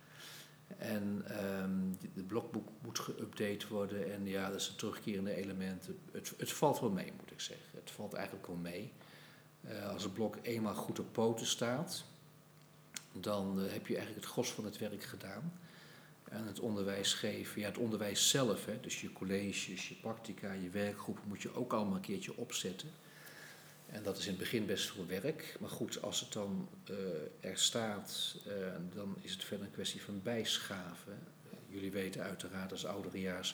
[0.79, 1.81] En ehm
[2.15, 5.87] het blokboek moet geüpdate worden en ja, dat is een terugkerende element.
[5.87, 7.67] Het, het, het valt wel mee, moet ik zeggen.
[7.75, 8.93] Het valt eigenlijk wel mee.
[9.61, 12.05] Eh, als het blok eenmaal goed op poten staat,
[13.13, 15.53] dan eh, heb je eigenlijk het gros van het werk gedaan.
[16.25, 20.71] En het onderwijs geven, ja, het onderwijs zelf, hè, dus je colleges, je practica, je
[20.71, 22.89] werkgroepen, moet je ook allemaal een keertje opzetten.
[23.87, 25.57] En dat is in het begin best veel werk.
[25.61, 28.53] Maar goed, als het dan eh, er staat, eh,
[28.95, 31.13] dan is het verder een kwestie van bijschaven.
[31.13, 33.51] Eh, jullie weten uiteraard als ouderejaars,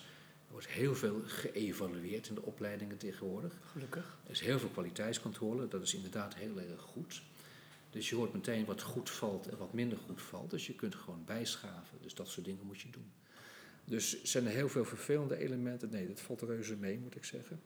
[0.47, 3.53] er wordt heel veel geëvalueerd in de opleidingen tegenwoordig.
[3.73, 4.19] Gelukkig.
[4.25, 7.23] Er is heel veel kwaliteitscontrole, dat is inderdaad heel erg goed.
[7.91, 10.51] Dus je hoort meteen wat goed valt en wat minder goed valt.
[10.51, 11.99] Dus je kunt gewoon bijschaven.
[12.01, 13.13] Dus dat soort dingen moet je doen.
[13.85, 15.91] Dus zijn er heel veel vervelende elementen?
[15.91, 17.61] Nee, dat valt reuze mee, moet ik zeggen.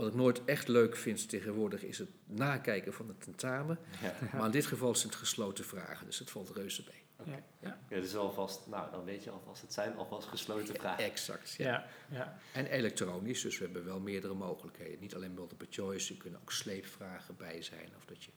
[0.00, 3.78] Wat ik nooit echt leuk vind tegenwoordig is het nakijken van het tentamen.
[4.02, 7.34] Ja, Maar in dit geval zijn het gesloten vragen, dus het valt reuze mee.
[7.34, 7.78] Ja, ja.
[7.88, 11.04] ja dus alvast, nou dan weet je alvast, het zijn alvast gesloten vragen.
[11.04, 11.54] Exact.
[11.58, 11.66] Ja.
[11.66, 12.38] Ja, ja.
[12.52, 15.00] En elektronisch, dus we hebben wel meerdere mogelijkheden.
[15.00, 17.88] Niet alleen multiple choice, er kunnen ook sleepvragen bij zijn.
[17.96, 18.30] Of dat je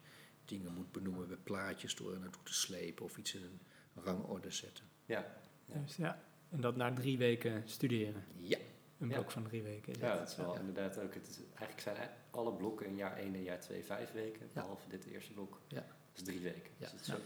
[0.46, 3.60] dingen moet benoemen met plaatjes door er naartoe te slepen of iets in een
[4.04, 4.84] rangorde zetten.
[5.06, 5.26] Ja,
[5.66, 5.80] Ja.
[5.82, 6.24] Dus, ja.
[6.50, 8.26] En dat na drie weken studeren.
[8.36, 8.58] Ja,
[9.04, 9.16] Een Ja.
[9.16, 9.94] blok van drie weken.
[9.94, 10.60] is ja dat is wel Ja.
[10.60, 11.14] inderdaad ook.
[11.14, 14.90] Het is, eigenlijk zijn alle blokken in jaar 1 en jaar 2 vijf weken, behalve
[14.90, 15.62] dit eerste blok.
[15.68, 15.76] Ja.
[15.80, 16.72] Dat is drie weken.
[16.78, 16.80] Ja.
[16.80, 17.14] Dus het is Ja.
[17.14, 17.22] ook,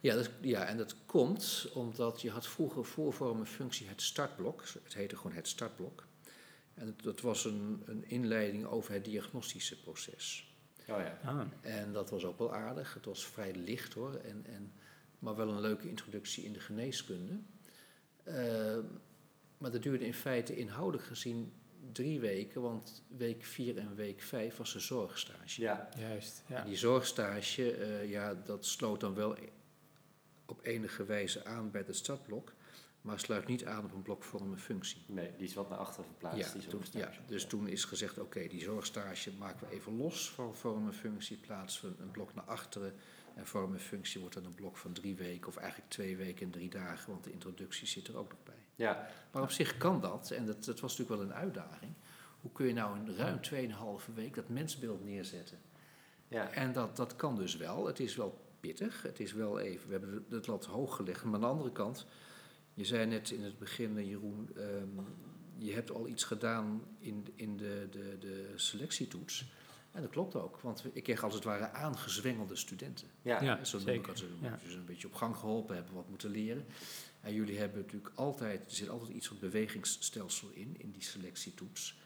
[0.00, 4.64] ja, dat, ja, en dat komt omdat je had vroeger voor vormen functie het startblok.
[4.84, 6.06] Het heette gewoon het startblok.
[6.74, 10.54] En het- dat was een, een inleiding over het diagnostische proces.
[10.80, 11.18] oh ja.
[11.24, 12.94] Ah, En dat was ook wel aardig.
[12.94, 14.72] Het was vrij licht hoor, en, en,
[15.18, 17.38] maar wel een leuke introductie in de geneeskunde.
[18.24, 18.78] Eh,
[19.64, 21.52] maar dat duurde in feite inhoudelijk gezien
[21.92, 25.60] drie weken, want week vier en week vijf was een zorgstage.
[25.60, 26.42] Ja, juist.
[26.46, 26.56] Ja.
[26.56, 29.36] En die zorgstage, eh, ja, dat sloot dan wel
[30.46, 32.52] op enige wijze aan bij het startblok,
[33.00, 35.04] maar sluit niet aan op een blokvorm en functie.
[35.06, 36.52] nee, die is wat naar achteren verplaatst.
[36.52, 37.20] Ja, die toen, zorgstage.
[37.20, 40.94] ja, dus toen is gezegd, oké, die zorgstage maken we even los van vorm en
[40.94, 42.94] functie, plaatsen we een blok naar achteren.
[43.34, 46.46] En vorm en functie wordt dan een blok van drie weken, of eigenlijk twee weken
[46.46, 48.53] en drie dagen, want de introductie zit er ook nog bij.
[48.74, 51.92] Ja, Maar op zich kan dat, en dat, dat was natuurlijk wel een uitdaging.
[52.40, 53.40] Hoe kun je nou in ruim
[54.08, 55.58] 2,5 week dat mensbeeld neerzetten?
[56.28, 56.50] ja.
[56.50, 57.86] En dat, dat kan dus wel.
[57.86, 59.02] Het is wel pittig.
[59.02, 59.86] Het is wel even.
[59.86, 61.24] We hebben het lat hoog gelegd.
[61.24, 62.06] Maar aan de andere kant,
[62.74, 65.06] je zei net in het begin, eh, Jeroen, ehm,
[65.58, 69.52] je hebt al iets gedaan in, in de, de, de selectietoets.
[69.92, 73.08] En dat klopt ook, want ik kreeg als het ware aangezwengelde studenten.
[73.22, 73.64] Ja, Ja.
[73.64, 74.18] Zo noem zeker, ik dat.
[74.18, 74.58] Ze ja.
[74.68, 76.66] een beetje op gang geholpen, hebben wat moeten leren.
[77.24, 81.98] En jullie hebben natuurlijk altijd, er zit altijd iets van bewegingsstelsel in, in die selectietoets.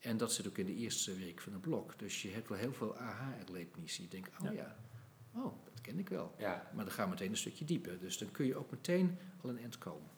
[0.00, 1.98] En dat zit ook in de eerste week van een blok.
[1.98, 4.02] Dus je hebt wel heel veel aha-erlebnissen.
[4.02, 4.52] Je denkt, oh Ja.
[4.52, 4.76] ja.
[5.34, 6.34] oh, dat ken ik wel.
[6.38, 7.98] ja, Maar dan gaan we meteen een stukje dieper.
[7.98, 10.10] Dus dan kun je ook meteen al een eind komen.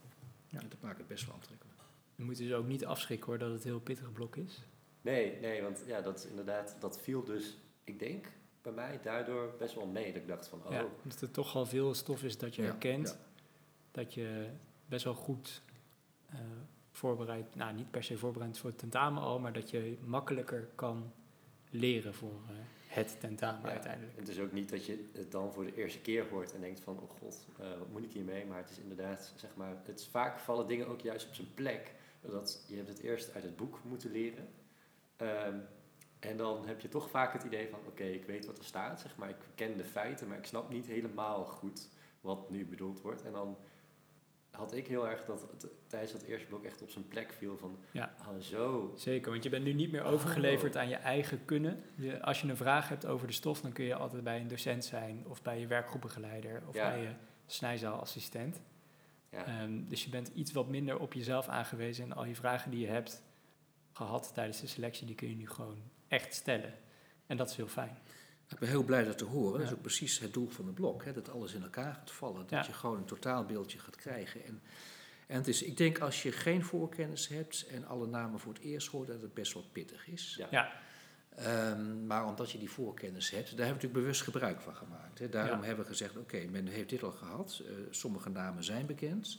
[0.47, 0.61] Ja.
[0.61, 1.79] En dat maakt het best wel aantrekkelijk.
[2.15, 4.63] We moeten dus ook niet afschrikken hoor dat het een heel pittig blok is.
[5.01, 8.27] Nee, nee, want ja, dat is inderdaad, dat viel dus, ik denk,
[8.63, 10.13] bij mij daardoor best wel mee.
[10.13, 12.63] Dat ik dacht van, oh, Ja, omdat er toch al veel stof is dat je
[12.63, 13.19] Ja, herkent.
[13.99, 14.47] Dat je
[14.87, 15.63] best wel goed
[16.31, 16.39] eh,
[16.91, 21.13] voorbereid, nou niet per se voorbereid voor het tentamen al, maar dat je makkelijker kan
[21.71, 22.55] leren voor eh,
[22.87, 23.71] het tentamen Ja.
[23.71, 24.17] uiteindelijk.
[24.17, 26.81] het is ook niet dat je het dan voor de eerste keer hoort en denkt
[26.81, 28.47] van, oh god, eh, wat moet ik hiermee?
[28.47, 31.55] Maar het is inderdaad, zeg maar, het is vaak vallen dingen ook juist op zijn
[31.55, 31.95] plek.
[32.21, 34.49] Dat je hebt het eerst uit het boek moeten leren.
[35.17, 35.59] Ehm,
[36.19, 39.01] en dan heb je toch vaak het idee van, oké, ik weet wat er staat,
[39.01, 41.89] zeg maar, ik ken de feiten, maar ik snap niet helemaal goed
[42.21, 43.23] wat nu bedoeld wordt.
[43.23, 43.57] En dan
[44.59, 47.57] had ik heel erg dat het tijdens dat eerste blok echt op zijn plek viel
[47.57, 48.15] van, Ja.
[48.29, 51.83] oh zo, Zeker, want je bent nu niet meer overgeleverd aan je eigen kunnen.
[51.95, 54.49] Je, als je een vraag hebt over de stof, dan kun je altijd bij een
[54.49, 56.89] docent zijn of bij je werkgroepbegeleider of Ja.
[56.91, 57.09] bij je
[57.47, 58.61] snijzaalassistent.
[59.31, 62.71] ja, Ehm, dus je bent iets wat minder op jezelf aangewezen en al je vragen
[62.71, 63.23] die je hebt
[63.93, 66.75] gehad tijdens de selectie, die kun je nu gewoon echt stellen.
[67.27, 67.99] En dat is heel fijn.
[68.49, 69.59] Ik ben heel blij dat te horen.
[69.59, 71.05] Dat is ook precies het doel van het blok.
[71.05, 71.13] Hè?
[71.13, 72.41] Dat alles in elkaar gaat vallen.
[72.41, 72.65] Dat Ja.
[72.67, 74.45] je gewoon een totaalbeeldje gaat krijgen.
[74.45, 74.63] En,
[75.27, 78.63] en het is, ik denk als je geen voorkennis hebt en alle namen voor het
[78.63, 80.35] eerst hoort, dat het best wel pittig is.
[80.39, 80.47] Ja.
[80.51, 80.73] Ja,
[81.37, 85.19] Ehm, maar omdat je die voorkennis hebt, daar hebben we natuurlijk bewust gebruik van gemaakt.
[85.19, 85.29] Hè?
[85.29, 85.65] Daarom Ja.
[85.67, 87.63] hebben we gezegd, oké, men heeft dit al gehad.
[87.67, 89.39] Eh, sommige namen zijn bekend.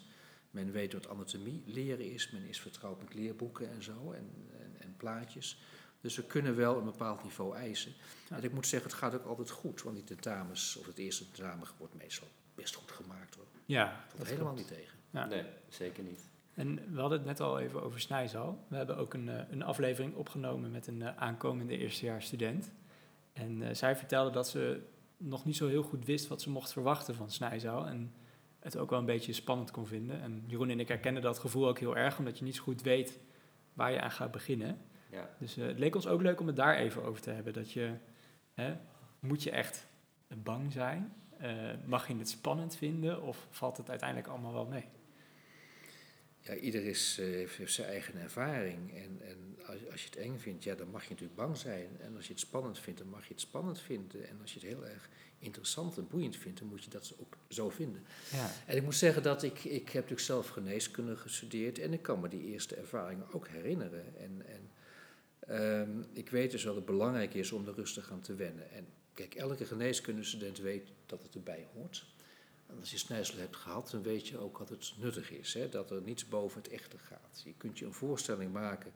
[0.52, 2.32] Men weet wat anatomie leren is.
[2.32, 5.62] Men is vertrouwd met leerboeken en zo en, en, en plaatjes.
[6.02, 7.94] Dus we kunnen wel een bepaald niveau eisen.
[8.30, 8.36] Ja.
[8.36, 9.82] En ik moet zeggen, het gaat ook altijd goed.
[9.84, 13.36] Want die tentamens, of het eerste tentamen wordt meestal best goed gemaakt.
[13.36, 13.46] Hoor.
[13.66, 14.70] ja Dat valt helemaal klopt.
[14.70, 14.98] niet tegen.
[15.10, 15.26] Ja.
[15.26, 16.30] nee, zeker niet.
[16.54, 18.66] En we hadden het net al even over snijzaal.
[18.68, 22.72] We hebben ook een, eh, een aflevering opgenomen met een eh, aankomende eerstejaarsstudent.
[23.34, 24.82] En eh, zij vertelde dat ze
[25.18, 27.88] nog niet zo heel goed wist wat ze mocht verwachten van snijzaal.
[27.88, 28.14] En
[28.60, 30.22] het ook wel een beetje spannend kon vinden.
[30.22, 32.82] En Jeroen en ik herkennen dat gevoel ook heel erg, omdat je niet zo goed
[32.82, 33.20] weet
[33.74, 34.82] waar je aan gaat beginnen.
[35.12, 35.36] Ja.
[35.39, 37.54] Dus eh, het leek ons ook leuk om het daar even over te hebben.
[37.54, 37.93] Dat je,
[38.54, 38.76] hè,
[39.19, 39.88] moet je echt
[40.28, 41.13] bang zijn?
[41.38, 43.22] Eh, mag je het spannend vinden?
[43.22, 44.86] Of valt het uiteindelijk allemaal wel mee?
[46.39, 48.95] Ja, ieder is, eh, heeft, heeft zijn eigen ervaring.
[48.95, 51.89] En, en als, als je het eng vindt, ja, dan mag je natuurlijk bang zijn.
[52.00, 54.28] En als je het spannend vindt, dan mag je het spannend vinden.
[54.30, 57.38] En als je het heel erg interessant en boeiend vindt, dan moet je dat ook
[57.50, 58.06] zo vinden.
[58.32, 61.80] Ja, En ik moet zeggen dat ik, ik heb natuurlijk zelf geneeskunde gestudeerd.
[61.80, 64.17] En ik kan me die eerste ervaringen ook herinneren.
[64.17, 64.69] En, en
[65.50, 68.72] ehm, ik weet dus dat het belangrijk is om er rustig aan te wennen.
[68.72, 72.06] En kijk, elke geneeskundestudent weet dat het erbij hoort.
[72.68, 75.54] En als je snijsel hebt gehad, dan weet je ook dat het nuttig is.
[75.54, 75.70] Hè?
[75.70, 77.42] Dat er niets boven het echte gaat.
[77.46, 78.92] Je kunt je een voorstelling maken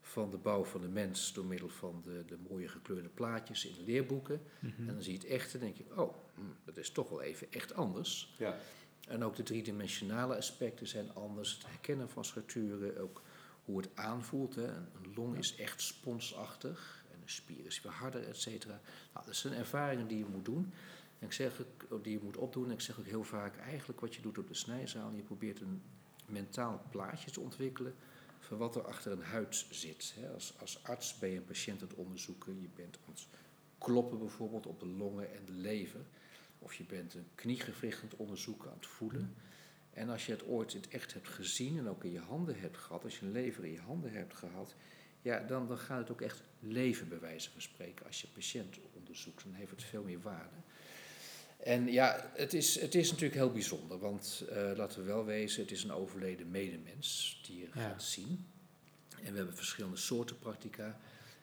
[0.00, 3.74] van de bouw van de mens door middel van de, de mooie gekleurde plaatjes in
[3.74, 4.40] de leerboeken.
[4.58, 4.88] Mhm.
[4.88, 7.22] En dan zie je het echte en denk je, oh, hm, dat is toch wel
[7.22, 8.34] even echt anders.
[8.38, 8.58] Ja.
[9.08, 11.52] En ook de driedimensionale aspecten zijn anders.
[11.52, 13.22] Het herkennen van structuren, ook
[13.68, 14.54] hoe het aanvoelt.
[14.54, 14.66] Hè.
[14.66, 18.80] Een, long is echt sponsachtig en een spier is weer harder, et cetera.
[19.14, 20.72] Nou, dat zijn ervaringen die je moet doen.
[21.18, 22.64] En ik zeg ook, die je moet opdoen.
[22.64, 25.60] En ik zeg ook heel vaak, eigenlijk wat je doet op de snijzaal, je probeert
[25.60, 25.82] een
[26.26, 27.94] mentaal plaatje te ontwikkelen
[28.38, 30.14] van wat er achter een huid zit.
[30.16, 30.28] Hè.
[30.28, 32.60] Als, als arts ben je een patiënt aan het onderzoeken.
[32.60, 33.26] Je bent aan het
[33.78, 36.00] kloppen bijvoorbeeld op de longen en de lever.
[36.58, 39.34] Of je bent een kniegewricht aan het onderzoeken, aan het voelen.
[39.98, 42.60] En als je het ooit in het echt hebt gezien en ook in je handen
[42.60, 44.74] hebt gehad, als je een lever in je handen hebt gehad,
[45.22, 48.06] ja, dan, dan gaat het ook echt leven bij wijze van spreken.
[48.06, 50.56] Als je patiënt onderzoekt, dan heeft het veel meer waarde.
[51.58, 55.62] En ja, het is, het is natuurlijk heel bijzonder, want eh, laten we wel wezen,
[55.62, 57.88] het is een overleden medemens die je Ja.
[57.88, 58.46] gaat zien.
[59.22, 61.00] En we hebben verschillende soorten practica.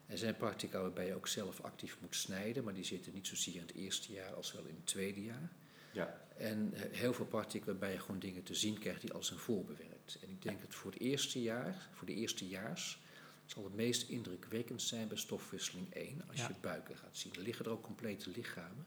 [0.08, 3.56] Er zijn practica waarbij je ook zelf actief moet snijden, maar die zitten niet zozeer
[3.56, 5.52] in het eerste jaar als wel in het tweede jaar.
[5.96, 6.24] Ja.
[6.38, 9.40] En eh, heel veel practica waarbij je gewoon dingen te zien krijgt die al zijn
[9.40, 10.18] voorbewerkt.
[10.22, 13.04] En ik denk dat voor het eerste jaar, voor de eerstejaars,
[13.46, 16.48] zal het meest indrukwekkend zijn bij stofwisseling 1 als Ja.
[16.48, 17.34] je buiken gaat zien.
[17.34, 18.86] Er liggen er ook complete lichamen.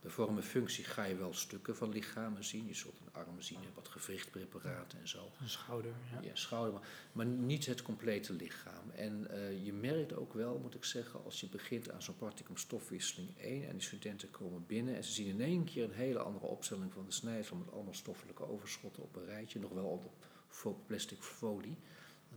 [0.00, 2.66] Bij vorm en functie ga je wel stukken van lichamen zien.
[2.66, 5.30] Je zult een arm zien en wat gewrichtpreparaten en zo.
[5.40, 6.20] Een schouder, ja.
[6.22, 8.90] Ja, schouder, maar, maar niet het complete lichaam.
[8.90, 12.56] En eh, je merkt ook wel, moet ik zeggen, als je begint aan zo'n practicum
[12.56, 16.18] stofwisseling 1 en die studenten komen binnen en ze zien in één keer een hele
[16.18, 20.10] andere opstelling van de snijdsel met allemaal stoffelijke overschotten op een rijtje, nog wel op
[20.48, 21.76] fo- plastic folie.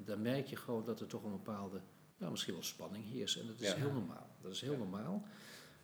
[0.06, 1.82] Dan merk je gewoon dat er toch een bepaalde
[2.17, 3.36] nou, misschien wel spanning heerst.
[3.38, 3.76] En dat is Ja.
[3.76, 4.30] heel normaal.
[4.41, 4.78] Dat is heel Ja.
[4.78, 5.28] normaal.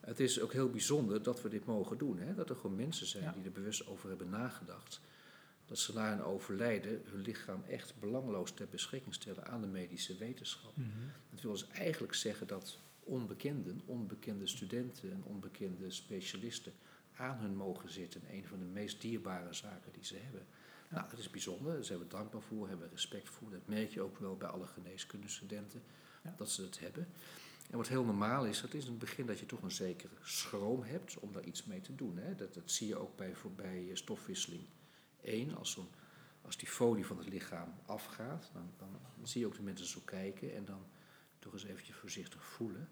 [0.09, 2.17] Het is ook heel bijzonder dat we dit mogen doen.
[2.19, 2.33] Hè?
[2.35, 3.31] Dat er gewoon mensen zijn Ja.
[3.31, 5.01] die er bewust over hebben nagedacht.
[5.65, 10.15] Dat ze na hun overlijden hun lichaam echt belangloos ter beschikking stellen aan de medische
[10.17, 10.77] wetenschap.
[10.77, 10.87] Mhm.
[11.29, 16.73] Dat wil dus eigenlijk zeggen dat onbekenden, onbekende studenten en onbekende specialisten
[17.15, 18.21] aan hun mogen zitten.
[18.31, 20.45] Een van de meest dierbare zaken die ze hebben.
[20.89, 20.95] Ja.
[20.95, 21.73] Nou, dat is bijzonder.
[21.73, 23.49] Daar zijn we dankbaar voor, hebben we respect voor.
[23.49, 25.81] Dat merk je ook wel bij alle geneeskundestudenten,
[26.23, 26.33] Ja.
[26.37, 27.07] dat ze het hebben.
[27.69, 30.13] En wat heel normaal is, dat is in het begin dat je toch een zekere
[30.21, 32.17] schroom hebt om daar iets mee te doen.
[32.17, 32.35] Hè.
[32.35, 34.63] Dat, dat zie je ook bij, bij eh, stofwisseling
[35.21, 35.55] 1.
[35.57, 35.87] Als, zo'n,
[36.41, 39.99] als die folie van het lichaam afgaat, dan, dan zie je ook de mensen zo
[40.05, 40.85] kijken en dan
[41.39, 42.89] toch eens eventjes voorzichtig voelen.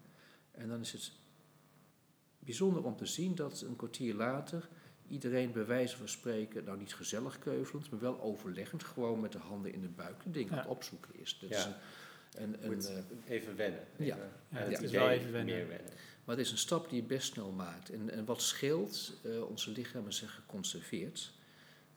[0.50, 1.12] En dan is het
[2.38, 4.68] bijzonder om te zien dat een kwartier later
[5.08, 9.38] iedereen bij wijze van spreken, nou niet gezellig keuvelend, maar wel overleggend, gewoon met de
[9.38, 10.62] handen in de buik, de dingen aan Ja.
[10.62, 11.38] het opzoeken is.
[11.40, 11.56] Dat Ja.
[11.58, 11.74] is een,
[12.42, 13.80] een, een, Moet eh, even wennen.
[13.96, 14.04] Ja.
[14.04, 14.16] Even,
[14.50, 15.54] Ja, aan het het is wel even wennen.
[15.54, 15.92] meer wennen.
[16.24, 17.90] maar het is een stap die je best snel maakt.
[17.90, 21.32] En, en wat scheelt, eh, onze lichamen zijn geconserveerd.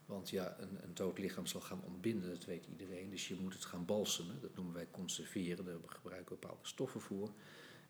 [0.06, 3.10] Want ja, een, een dood lichaam zal gaan ontbinden, dat weet iedereen.
[3.10, 5.64] Dus je moet het gaan balsemen, dat noemen wij conserveren.
[5.64, 7.30] Daar gebruiken we bepaalde stoffen voor.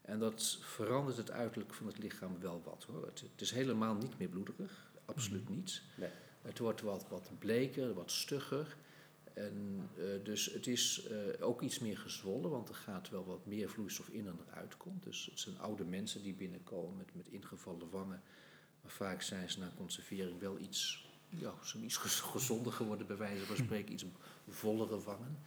[0.02, 3.06] En dat verandert het uiterlijk van het lichaam wel wat hoor.
[3.06, 5.82] Het, het is helemaal niet meer bloederig, absoluut niet.
[5.96, 6.08] Nee.
[6.42, 8.76] Het wordt wat, wat bleker, wat stugger.
[9.34, 13.46] En eh, dus het is eh, ook iets meer gezwollen, want er gaat wel wat
[13.46, 15.02] meer vloeistof in dan eruit komt.
[15.02, 18.22] Dus het zijn oude mensen die binnenkomen met, met ingevallen wangen.
[18.82, 23.16] Maar vaak zijn ze na conservering wel iets, ja, zijn iets gez- gezonder geworden, bij
[23.16, 24.04] wijze van spreken, iets
[24.48, 25.38] vollere wangen.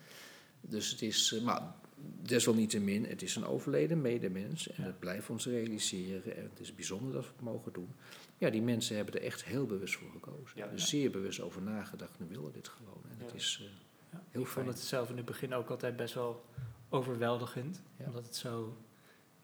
[0.62, 1.76] Dus het is, eh, maar
[2.22, 4.68] desalniettemin, het is een overleden medemens.
[4.70, 4.86] En Ja.
[4.90, 6.36] dat blijft ons realiseren.
[6.38, 7.90] En het is bijzonder dat we het mogen doen.
[8.38, 10.58] Ja, die mensen hebben er echt heel bewust voor gekozen.
[10.58, 10.70] Ja.
[10.72, 13.02] er zeer bewust over nagedacht en willen dit gewoon.
[13.10, 13.36] En het Ja.
[13.36, 13.68] is eh,
[14.12, 16.46] Ja, ik vond het zelf in het begin ook altijd best wel
[16.90, 17.82] overweldigend.
[17.98, 18.06] Ja.
[18.06, 18.78] Omdat het zo...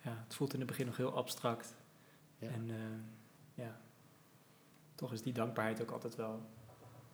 [0.04, 1.76] Ja, het voelt in het begin nog heel abstract.
[2.38, 2.50] Ja.
[2.50, 3.82] En eh, ja,
[4.96, 6.50] toch is die dankbaarheid ook altijd wel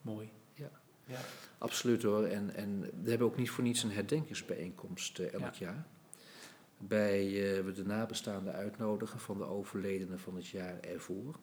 [0.02, 0.32] mooi.
[0.54, 1.20] Ja.
[1.58, 2.24] absoluut hoor.
[2.24, 5.86] En, en we hebben ook niet voor niets een herdenkingsbijeenkomst eh, elk jaar.
[6.78, 7.24] Bij
[7.64, 11.40] we de nabestaanden uitnodigen van de overledenen van het jaar ervoor.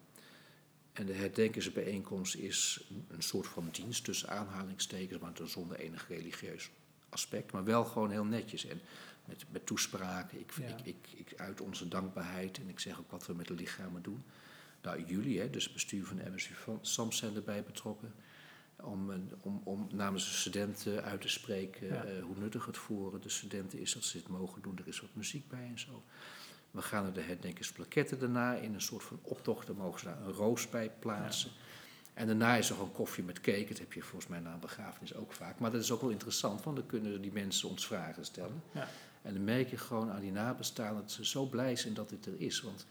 [0.94, 6.70] En de herdenkingsbijeenkomst is een- soort van dienst tussen aanhalingstekens, maar dan zonder enig religieus
[7.08, 7.52] aspect.
[7.52, 8.66] Maar wel gewoon heel netjes.
[8.66, 8.80] En
[9.24, 10.40] met, met toespraken.
[10.40, 10.66] Ik, Ja.
[10.66, 10.96] ik, ik,
[11.28, 14.22] ik uit onze dankbaarheid en ik zeg ook wat we met de lichamen doen.
[14.82, 18.14] Nou, jullie, hè, dus het bestuur van de MSU van- SAMS zijn erbij betrokken.
[18.76, 22.04] Om, om, om namens de studenten uit te spreken Ja.
[22.04, 24.78] eh, hoe nuttig het voor de studenten is dat ze dit mogen doen.
[24.78, 26.04] Er is wat muziek bij en zo.
[26.74, 29.66] We gaan naar de herdenkingsplaketten daarna in een soort van optocht.
[29.66, 31.50] Dan mogen ze daar een roos bij plaatsen.
[32.14, 33.66] En daarna is er gewoon koffie met cake.
[33.68, 35.58] Dat heb je volgens mij na een begrafenis ook vaak.
[35.58, 38.62] Maar dat is ook wel interessant, want dan kunnen die mensen ons vragen stellen.
[38.72, 38.88] Ja.
[39.22, 42.26] En dan merk je gewoon aan die nabestaanden dat ze zo blij zijn dat dit
[42.26, 42.60] er is.
[42.60, 42.86] Want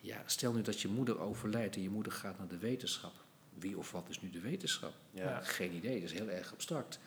[0.00, 3.14] ja, stel nu dat je moeder overlijdt en je moeder gaat naar de wetenschap.
[3.58, 4.94] Wie of wat is nu de wetenschap?
[5.10, 5.22] Ja.
[5.22, 5.40] Ja.
[5.40, 6.98] Geen idee, dat is heel erg abstract.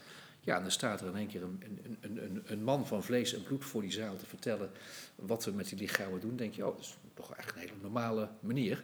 [0.49, 3.03] Ja, en dan staat er in één keer een, een, een, een, een man van
[3.03, 4.71] vlees en bloed voor die zaal te vertellen
[5.15, 6.35] wat we met die lichamen doen.
[6.35, 8.83] denk je, oh, dat is toch echt een hele normale manier.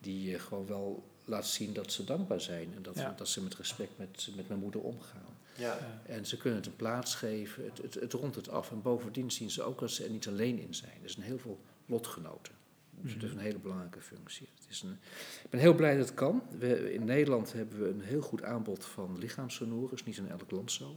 [0.00, 2.74] Die gewoon wel laat zien dat ze dankbaar zijn.
[2.76, 3.14] En dat, Ja.
[3.16, 5.36] dat ze met respect met, met mijn moeder omgaan.
[5.56, 5.78] Ja.
[5.78, 6.00] Ja.
[6.06, 7.64] En ze kunnen het een plaats geven.
[7.64, 8.70] Het, het, het rondt het af.
[8.70, 10.98] En bovendien zien ze ook dat ze er niet alleen in zijn.
[11.02, 12.52] Er zijn heel veel lotgenoten.
[13.00, 14.48] Dus het is een hele belangrijke functie.
[14.54, 14.98] Het is een,
[15.44, 16.42] ik ben heel blij dat het kan.
[16.58, 19.94] We, in Nederland hebben we een heel goed aanbod van lichaamssonoren.
[19.94, 20.96] is niet in elk land zo.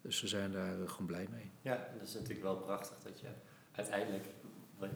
[0.00, 1.50] Dus we zijn daar eh, gewoon blij mee.
[1.62, 3.26] Ja, dat is natuurlijk wel prachtig dat je
[3.72, 4.26] uiteindelijk,
[4.78, 4.90] wat,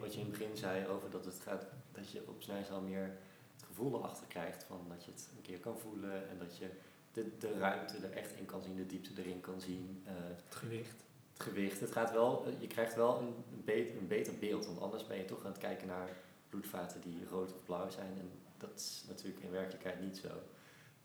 [0.00, 3.16] wat je in het begin zei over dat het gaat, dat je op snijzaal meer
[3.52, 6.70] het gevoel erachter krijgt van dat je het een keer kan voelen en dat je
[7.12, 10.12] de, de ruimte er echt in kan zien, de diepte erin kan zien, eh,
[10.44, 11.04] Het gewicht.
[11.36, 11.80] Het gewicht.
[11.80, 15.06] Het gaat wel, eh, je krijgt wel een, een, beter, een beter beeld, want anders
[15.06, 16.08] ben je toch aan het kijken naar
[16.48, 20.28] bloedvaten die rood of blauw zijn en dat is natuurlijk in werkelijkheid niet zo.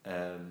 [0.01, 0.43] Ehm,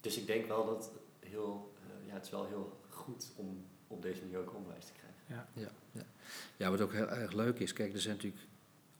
[0.00, 4.02] dus ik denk wel dat heel, eh, ja, het is wel heel goed om op
[4.02, 5.08] deze manier ook onderwijs te krijgen.
[5.26, 5.48] Ja,
[5.92, 6.02] ja.
[6.56, 7.72] ja, wat ook heel erg leuk is.
[7.72, 8.42] Kijk, er zijn natuurlijk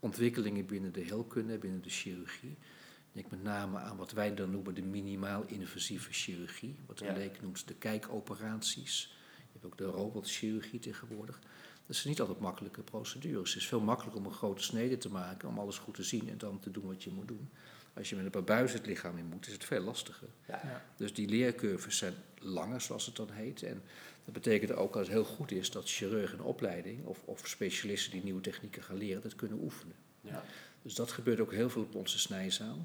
[0.01, 2.51] ontwikkelingen binnen de heelkunde, binnen de chirurgie.
[2.51, 6.77] Ik denk met name aan wat wij dan noemen de minimaal invasieve chirurgie.
[6.87, 7.13] Wat de Ja.
[7.13, 9.15] leek noemt de kijkoperaties.
[9.61, 11.41] Hebt ook de robotchirurgie tegenwoordig.
[11.87, 13.53] Dat zijn niet altijd makkelijke procedures.
[13.53, 16.29] Het is veel makkelijker om een grote snede te maken, om alles goed te zien
[16.29, 17.51] en dan te doen wat je moet doen.
[17.95, 20.29] Als je met een paar buizen het lichaam in moet, is het veel lastiger.
[20.49, 20.85] Ja.
[20.97, 23.63] Dus die leercurves zijn langer, zoals het dan heet.
[23.63, 23.83] En
[24.25, 28.13] dat betekent ook dat het heel goed is dat chirurgen in opleiding of, of specialisten
[28.13, 29.97] die nieuwe technieken gaan leren, dat kunnen oefenen.
[30.21, 30.45] Ja.
[30.83, 32.85] Dus dat gebeurt ook heel veel op onze snijzaal.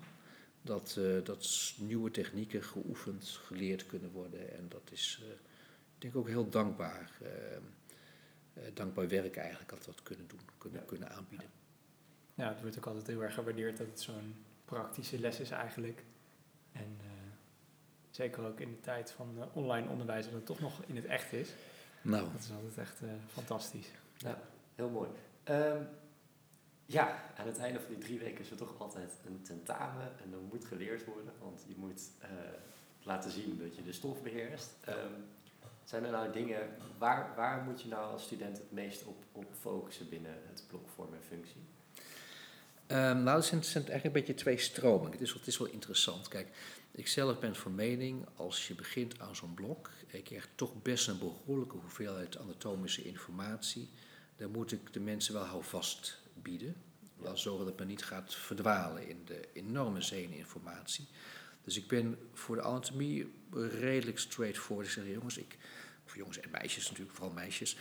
[0.62, 4.58] Dat, eh, dat nieuwe technieken geoefend, geleerd kunnen worden.
[4.58, 5.22] En dat is,
[6.00, 7.12] eh, ik denk ook heel dankbaar.
[7.22, 7.62] Eh, eh,
[8.74, 10.86] dankbaar werk eigenlijk had wat kunnen doen, kunnen, Ja.
[10.88, 11.50] kunnen aanbieden.
[12.34, 16.04] Ja, het wordt ook altijd heel erg gewaardeerd dat het zo'n praktische les is eigenlijk.
[16.72, 17.08] En eh,
[18.10, 21.06] zeker ook in de tijd van eh, online onderwijs, dat het toch nog in het
[21.06, 21.50] echt is.
[22.02, 23.88] Nou, Dat is altijd echt eh, fantastisch.
[24.18, 24.42] Ja,
[24.76, 25.10] heel mooi.
[25.44, 25.84] Ehm,
[26.86, 30.32] ja, aan het einde van die drie weken is er toch altijd een tentamen en
[30.34, 32.30] er moet geleerd worden, want je moet eh,
[33.04, 34.76] laten zien dat je de stof beheerst.
[34.86, 35.12] Ehm,
[35.86, 39.46] zijn er nou dingen, waar, waar moet je nou als student het meest op, op
[39.60, 41.62] focussen binnen het blok vorm en functie?
[42.88, 45.12] Ehm, nou, het zijn, het zijn eigenlijk een beetje twee stromingen.
[45.12, 46.28] Het is, wel- het is wel interessant.
[46.28, 46.48] Kijk,
[46.92, 50.82] ik zelf ben van mening, als je begint aan zo'n blok, en je krijgt toch
[50.82, 53.90] best een behoorlijke hoeveelheid anatomische informatie,
[54.36, 56.76] dan moet ik de mensen wel houvast bieden.
[57.16, 61.08] Wel zorgen dat men niet gaat verdwalen in de enorme aan informatie.
[61.66, 63.32] Dus ik ben voor de anatomie
[63.80, 64.88] redelijk straightforward.
[64.88, 65.58] Ik zeg, jongens, ik,
[66.06, 67.78] voor jongens en meisjes natuurlijk, vooral meisjes.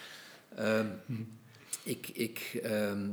[0.57, 0.91] Ehm,
[1.83, 3.11] ik, ik ehm,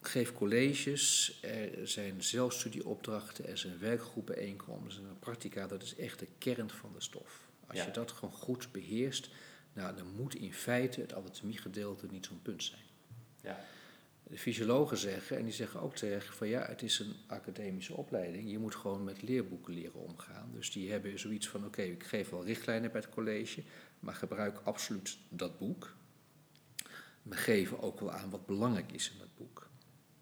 [0.00, 5.66] geef colleges, er zijn zelfstudieopdrachten, er zijn werkgroepbijeenkomsten, er zijn practica.
[5.66, 7.40] Dat is echt de kern van de stof.
[7.66, 7.84] Als Ja.
[7.84, 9.28] je dat gewoon goed beheerst,
[9.72, 12.80] nou, dan moet in feite het anatomiegedeelte niet zo'n punt zijn.
[13.42, 13.64] Ja,
[14.28, 18.50] De fysiologen zeggen, en die zeggen ook terecht, van ja, het is een academische opleiding.
[18.50, 20.50] Je moet gewoon met leerboeken leren omgaan.
[20.52, 23.62] Dus die hebben zoiets van, oké, ik geef wel richtlijnen bij het college,
[24.00, 25.94] maar gebruik absoluut dat boek.
[27.22, 29.68] We geven ook wel aan wat belangrijk is in dat boek.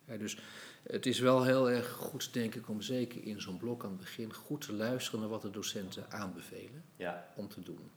[0.06, 0.38] Ja, dus
[0.82, 4.00] het is wel heel erg goed, denk ik, om zeker in zo'n blok aan het
[4.00, 7.90] begin goed te luisteren naar wat de docenten aanbevelen ja, om te doen.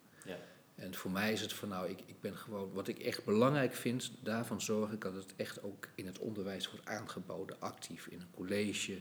[0.77, 3.73] En voor mij is het van nou, ik, ik ben gewoon, wat ik echt belangrijk
[3.73, 8.19] vind, daarvan zorg ik dat het echt ook in het onderwijs wordt aangeboden, actief in
[8.19, 8.99] een college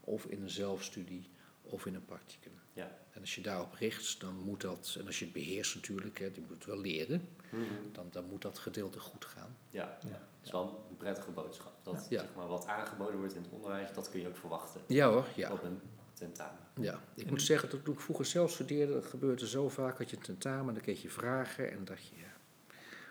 [0.00, 1.28] of in een zelfstudie
[1.62, 2.52] of in een practicum.
[2.72, 3.00] ja.
[3.12, 6.24] En als je daarop richt, dan moet dat, en als je het beheerst natuurlijk, hè,
[6.24, 7.62] je moet het wel leren, Mhm.
[7.92, 9.56] dan, dan moet dat gedeelte goed gaan.
[9.70, 9.98] ja.
[10.04, 10.08] Ja.
[10.10, 11.72] Het is wel een prettige boodschap.
[11.82, 12.20] Dat Ja.
[12.20, 15.26] zeg maar, wat aangeboden wordt in het onderwijs, dat kun je ook verwachten Ja hoor,
[15.36, 15.52] ja.
[15.52, 15.80] op een
[16.26, 16.58] tentamen.
[16.80, 17.00] ja.
[17.14, 20.10] Ik En- moet zeggen, dat toen ik vroeger zelf studeerde, dat gebeurde zo vaak, had
[20.10, 22.30] je een tentamen, dan kreeg je vragen en dan dacht je, ja,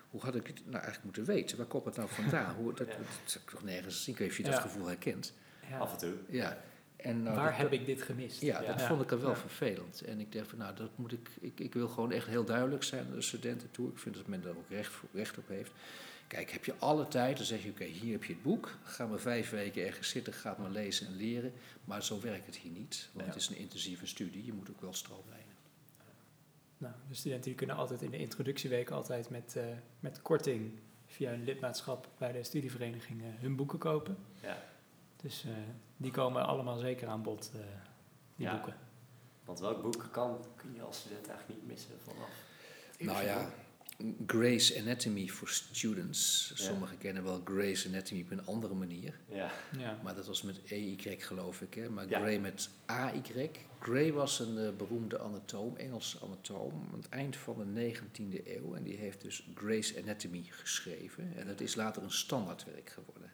[0.10, 1.58] hoe had ik het nou eigenlijk moeten weten?
[1.58, 2.56] Waar komt het nou vandaan?
[2.60, 2.94] Hoe, dat, Ja.
[2.98, 4.14] dat, heb ik nog nergens zien.
[4.14, 5.34] Ik weet niet of je dat gevoel herkent.
[5.70, 5.78] Ja.
[5.78, 6.14] Af en toe.
[6.30, 6.62] Ja.
[6.96, 8.42] En nou, Waar dat- heb ik dit gemist?
[8.42, 8.68] Ja, Ja.
[8.68, 8.88] dat Ja.
[8.88, 9.36] vond ik er wel Ja.
[9.36, 10.02] vervelend.
[10.02, 11.60] En ik dacht van, nou, dat moet ik, ik...
[11.60, 13.90] Ik wil gewoon echt heel duidelijk zijn naar de studenten toe.
[13.90, 15.72] Ik vind dat men daar ook recht, recht op heeft.
[16.32, 18.78] Kijk, heb je alle tijd, dan zeg je, oké, hier heb je het boek.
[18.84, 21.54] Ga maar vijf weken ergens zitten, ga maar lezen en leren.
[21.86, 23.32] Maar zo werkt het hier niet, want Ja.
[23.34, 24.46] het is een intensieve studie.
[24.46, 25.56] Je moet ook wel stroomlijnen.
[26.78, 29.64] Nou, de studenten die kunnen altijd in de introductieweek altijd met, eh,
[30.00, 30.72] met korting
[31.06, 34.18] via een lidmaatschap bij de studievereniging eh, hun boeken kopen.
[34.42, 34.64] Ja.
[35.22, 35.52] Dus eh,
[35.98, 37.60] die komen allemaal zeker aan bod, eh,
[38.36, 38.52] die Ja.
[38.52, 38.76] boeken.
[39.46, 42.30] Want welk boek kan, kun je als student eigenlijk niet missen vanaf?
[43.00, 43.50] Nou ja,
[44.28, 46.52] Gray's Anatomy for Students.
[46.56, 46.64] Ja.
[46.64, 49.20] Sommigen kennen wel Gray's Anatomy op een andere manier.
[49.30, 50.00] Ja, Ja.
[50.04, 51.90] Maar dat was met EY geloof ik, hè?
[51.90, 52.20] maar Ja.
[52.20, 53.22] Gray met AY.
[53.80, 58.76] Gray was een eh, beroemde anatoom, Engelse anatoom, aan het eind van de 19e eeuw.
[58.76, 61.34] En die heeft dus Gray's Anatomy geschreven.
[61.38, 63.32] En dat is later een standaardwerk geworden.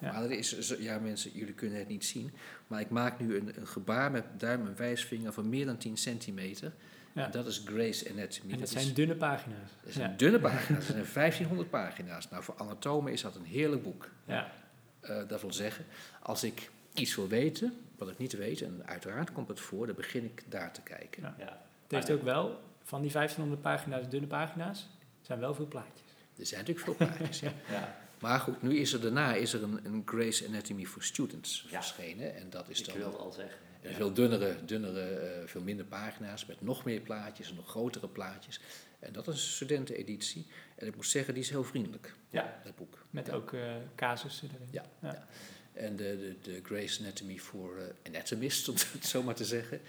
[0.00, 0.12] ja.
[0.12, 2.32] Maar er is, ja mensen, jullie kunnen het niet zien,
[2.66, 5.96] maar ik maak nu een, een gebaar met duim en wijsvinger van meer dan 10
[5.96, 6.72] centimeter.
[7.16, 7.24] Ja.
[7.24, 8.52] En dat is Gray's Anatomy.
[8.52, 9.70] En dat Dat zijn is, dunne pagina's.
[9.80, 10.14] dat is ja.
[10.16, 12.28] dunne pagina, dat zijn 1500 pagina's.
[12.30, 14.08] Nou, voor anatomen is dat een heerlijk boek.
[14.24, 14.52] Ja.
[15.00, 15.84] Eh, dat wil zeggen,
[16.22, 19.94] als ik iets wil weten, wat ik niet weet, en uiteraard komt het voor, dan
[19.96, 21.22] begin ik daar te kijken.
[21.22, 21.34] Ja.
[21.38, 21.60] ja.
[21.82, 24.88] Het heeft ook wel, van die 1500 pagina's, dunne pagina's,
[25.22, 26.00] zijn wel veel plaatjes.
[26.38, 27.40] Er zijn natuurlijk veel plaatjes.
[27.40, 27.52] ja.
[27.78, 27.96] ja.
[28.20, 31.82] Maar goed, nu is er daarna is er een, een Gray's Anatomy for Students Ja.
[31.82, 32.36] verschenen.
[32.36, 33.58] En dat is Ik dan wilde al zeggen.
[33.88, 38.08] Een veel dunnere, dunnere eh, veel minder pagina's, met nog meer plaatjes en nog grotere
[38.08, 38.60] plaatjes.
[38.98, 40.46] En dat is een studenteneditie.
[40.76, 43.04] En ik moet zeggen, die is heel vriendelijk, Ja, dat boek.
[43.10, 43.32] Met Ja.
[43.32, 44.68] ook eh, casussen erin.
[44.70, 45.12] Ja, Ja.
[45.12, 45.26] ja.
[45.72, 49.80] En de, de, de Gray's Anatomy for eh, Anatomists, om het zo maar te zeggen,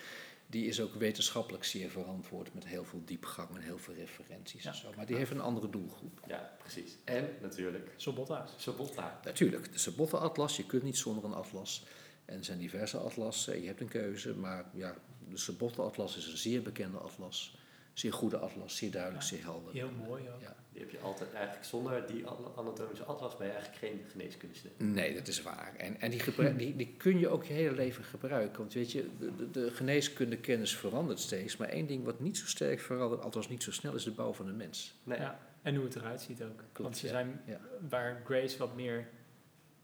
[0.48, 4.70] die is ook wetenschappelijk zeer verantwoord met heel veel diepgang en heel veel referenties Ja.
[4.70, 4.94] en zo.
[4.96, 6.20] Maar die heeft een andere doelgroep.
[6.28, 6.92] ja, precies.
[7.04, 8.52] En natuurlijk Sobotta's.
[8.58, 9.20] Sobotta.
[9.24, 11.86] Natuurlijk, de Sabotte-atlas, je kunt niet zonder een atlas.
[12.28, 14.96] En er zijn diverse atlassen, je hebt een keuze, maar ja,
[15.30, 17.58] de Sabotte-atlas is een zeer bekende atlas.
[17.94, 19.28] Zeer goede atlas, zeer duidelijk, Ja.
[19.30, 19.74] zeer helder.
[19.74, 20.42] Heel mooi ook.
[20.42, 20.56] Ja.
[20.72, 24.80] Die heb je altijd eigenlijk zonder die an- anatomische atlas ben je eigenlijk geen geneeskundestudent.
[24.94, 25.76] Nee, dat is waar.
[25.78, 28.58] En, en die, die, die kun je ook je hele leven gebruiken.
[28.60, 31.58] Want weet je, de, de, de geneeskundekennis verandert steeds.
[31.58, 34.34] Maar één ding wat niet zo sterk verandert, althans niet zo snel, is de bouw
[34.34, 34.94] van de mens.
[35.04, 35.20] Nee.
[35.20, 35.40] Ja.
[35.62, 36.64] En hoe het eruit ziet ook.
[36.74, 37.12] Want ze ja.
[37.12, 37.60] zijn, Ja.
[37.90, 39.08] waar Grace wat meer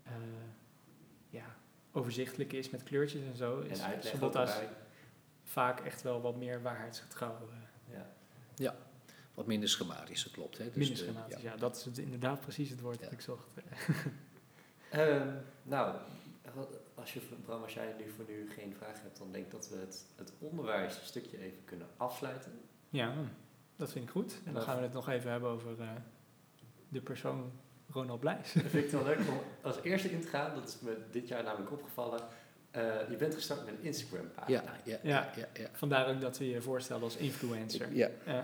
[0.03, 0.11] eh,
[1.93, 3.79] overzichtelijk is met kleurtjes en zo, En is
[4.11, 4.69] erbij.
[5.43, 7.49] vaak echt wel wat meer waarheidsgetrouw.
[7.51, 7.99] eh.
[8.55, 8.75] Ja.
[9.33, 10.57] wat minder schematisch, dat klopt.
[10.57, 10.63] Hè?
[10.65, 11.51] Dus Minder de- schematisch, ja.
[11.51, 11.57] ja.
[11.57, 13.03] Dat is het, inderdaad precies het woord Ja.
[13.03, 13.47] dat ik zocht.
[14.89, 15.27] Ehm,
[15.63, 15.95] nou,
[16.95, 19.69] als, je, Bram, als jij nu voor nu geen vraag hebt, dan denk ik dat
[19.69, 22.51] we het, het onderwijsstukje even kunnen afsluiten.
[22.89, 23.13] Ja,
[23.75, 24.35] dat vind ik goed.
[24.45, 25.89] En dan gaan we het nog even hebben over eh,
[26.89, 27.51] de persoon
[27.91, 28.53] Ronald Blijs.
[28.53, 30.55] Dat vind ik wel leuk om als eerste in te gaan.
[30.55, 32.19] Dat is me dit jaar namelijk opgevallen.
[32.71, 34.61] Eh, je bent gestart met een Instagram pagina.
[34.61, 35.09] Ja, ja, Ja.
[35.09, 35.67] ja, ja, ja.
[35.71, 37.93] Vandaar ook dat we je voorstellen als influencer.
[37.95, 38.09] Ja.
[38.25, 38.43] Ja.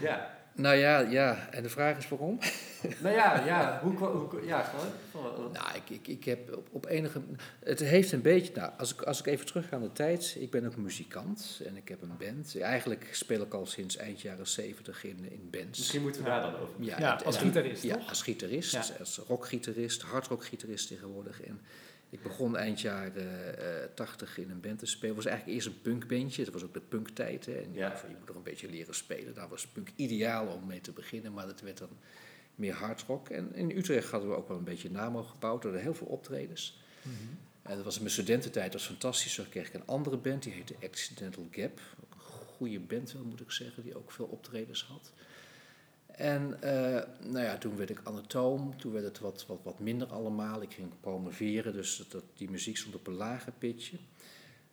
[0.00, 0.35] Ja.
[0.56, 2.38] Nou ja, ja, en de vraag is waarom?
[3.02, 5.52] Nou ja, ja, hoe, hoe, ja gewoon.
[5.52, 7.20] Nou, ik, ik, ik heb op, op enige...
[7.64, 8.52] Het heeft een beetje...
[8.54, 10.36] Nou, als ik, als ik even terug ga aan de tijd...
[10.38, 12.58] Ik ben ook muzikant en ik heb een band.
[12.60, 15.78] Eigenlijk speel ik al sinds eind jaren zeventig in, in bands.
[15.78, 16.74] Misschien moeten we daar dan over.
[16.78, 18.08] Ja, en- als en- gitarist, Ja, toch?
[18.08, 18.84] als gitarist, Ja.
[18.98, 21.42] als rockgitarist, hardrockgitarist tegenwoordig.
[21.42, 21.60] En
[22.10, 25.14] ik begon eind jaren eh, tachtig in een band te spelen.
[25.14, 26.44] Het was eigenlijk eerst een punkbandje.
[26.44, 27.46] Dat was ook de punktijd.
[27.46, 27.52] Hè.
[27.54, 28.02] En Ja.
[28.08, 29.34] je moet nog een beetje leren spelen.
[29.34, 31.88] Daar was punk ideaal om mee te beginnen, maar dat werd dan
[32.54, 33.28] meer hardrock.
[33.28, 36.80] En in Utrecht hadden we ook wel een beetje naam opgebouwd door heel veel optredens.
[37.02, 37.14] Mhm.
[37.62, 39.34] En dat was in mijn studententijd, dat was fantastisch.
[39.34, 41.80] Toen kreeg ik een andere band, die heette Accidental Gap.
[42.04, 45.12] Ook een goede band wel, moet ik zeggen, die ook veel optredens had.
[46.16, 50.08] En eh, nou ja, toen werd ik anatoom, toen werd het wat, wat, wat minder
[50.08, 50.62] allemaal.
[50.62, 53.96] Ik ging promoveren, dus dat, die muziek stond op een lager pitje.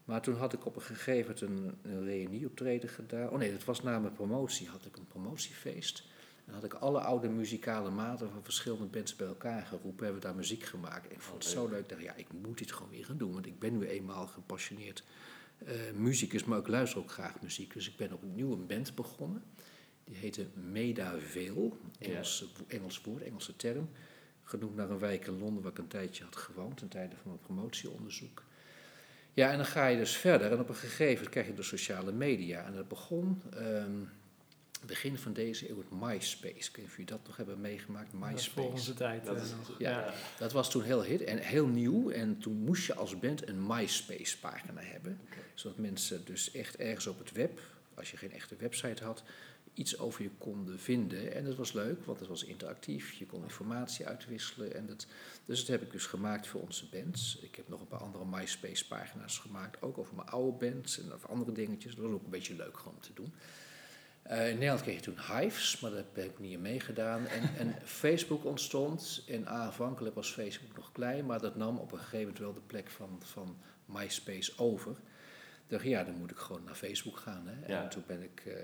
[0.06, 3.30] Maar toen had ik op een gegeven moment een, een reunieoptreden gedaan.
[3.30, 6.04] Oh nee, dat was na mijn promotie, had ik een promotiefeest.
[6.46, 10.04] En had ik alle oude muzikale maten van verschillende bands bij elkaar geroepen.
[10.04, 11.12] Hebben we daar muziek gemaakt.
[11.12, 11.80] Ik vond het Oh, zo leuk.
[11.80, 13.34] Ik dacht, ja, ik moet dit gewoon weer gaan doen.
[13.34, 15.04] Want ik ben nu eenmaal gepassioneerd
[15.66, 17.74] eh muzikus, maar ik luister ook graag muziek.
[17.74, 19.44] Dus ik ben opnieuw een band begonnen.
[20.06, 23.90] Die heette Medavale, Engels, Engels woord, Engelse term.
[24.44, 27.32] Genoemd naar een wijk in Londen waar ik een tijdje had gewoond, ten tijde van
[27.32, 28.44] mijn promotieonderzoek.
[29.34, 31.64] Ja, en dan ga je dus verder en op een gegeven moment krijg je de
[31.64, 32.66] sociale media.
[32.66, 33.92] En dat begon, ehm,
[34.86, 36.70] begin van deze eeuw, het MySpace.
[36.70, 38.72] Ik weet niet of jullie dat nog hebben meegemaakt, Dat is voor MySpace.
[38.72, 39.26] onze tijd.
[39.26, 39.76] Dat is, nog.
[39.80, 39.90] ja.
[39.90, 40.14] ja.
[40.38, 42.10] Dat was toen heel hit en heel nieuw.
[42.10, 45.20] En toen moest je als band een MySpace-pagina hebben.
[45.54, 47.60] Zodat mensen dus echt ergens op het web,
[47.94, 49.24] als je geen echte website had,
[49.74, 51.34] iets over je konden vinden.
[51.34, 53.12] En dat was leuk, want het was interactief.
[53.12, 54.76] Je kon informatie uitwisselen.
[54.76, 55.08] En dat,
[55.46, 57.40] dus dat heb ik dus gemaakt voor onze bands.
[57.42, 61.30] Ik heb nog een paar andere MySpace-pagina's gemaakt, ook over mijn oude bands en over
[61.30, 61.96] andere dingetjes.
[61.96, 63.34] Dat was ook een beetje leuk gewoon om te doen.
[64.24, 67.28] Eh, in Nederland kreeg je toen Hives, maar daar heb ik niet in meegedaan.
[67.28, 69.24] En, en Facebook ontstond.
[69.28, 72.62] En aanvankelijk was Facebook nog klein, maar dat nam op een gegeven moment wel de
[72.68, 74.96] plek van, van MySpace over.
[75.68, 77.48] Dacht, ja, dan moet ik gewoon naar Facebook gaan.
[77.48, 77.74] Hè.
[77.74, 77.84] Ja.
[77.84, 78.56] En toen ben ik eh,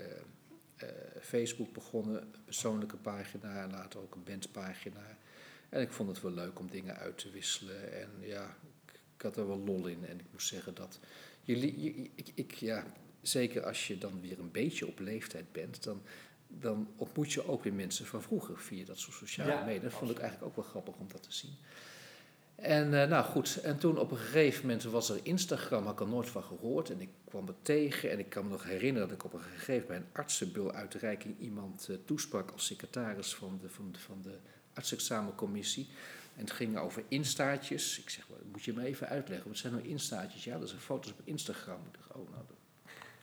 [1.20, 5.18] Facebook begonnen, een persoonlijke pagina, en later ook een bandpagina.
[5.68, 7.92] En ik vond het wel leuk om dingen uit te wisselen.
[8.00, 8.56] En ja,
[9.16, 10.06] ik, had er wel lol in.
[10.06, 10.98] En ik moet zeggen dat
[11.42, 12.84] jullie, je- ik, ik, ja,
[13.22, 16.02] zeker als je dan weer een beetje op leeftijd bent, dan,
[16.46, 19.82] dan ontmoet je ook weer mensen van vroeger via dat soort sociale Ja, media.
[19.82, 21.54] Dat vond ik eigenlijk ook wel grappig om dat te zien.
[22.60, 26.00] En eh, nou goed, en toen op een gegeven moment was er Instagram, had ik
[26.00, 26.90] er nooit van gehoord.
[26.90, 29.40] En ik kwam het tegen en ik kan me nog herinneren dat ik op een
[29.40, 34.22] gegeven moment bij een artsenbuluitreiking iemand eh, toesprak als secretaris van de, van, de, van
[34.22, 34.34] de
[34.74, 35.88] artsexamencommissie.
[36.36, 37.98] En het ging over instaatjes.
[37.98, 40.44] Ik zeg, "Wat moet je me even uitleggen, wat zijn nou instaatjes?
[40.44, 41.80] Ja, dat zijn foto's op Instagram.
[41.92, 42.56] Ik dacht, oh nou, dat,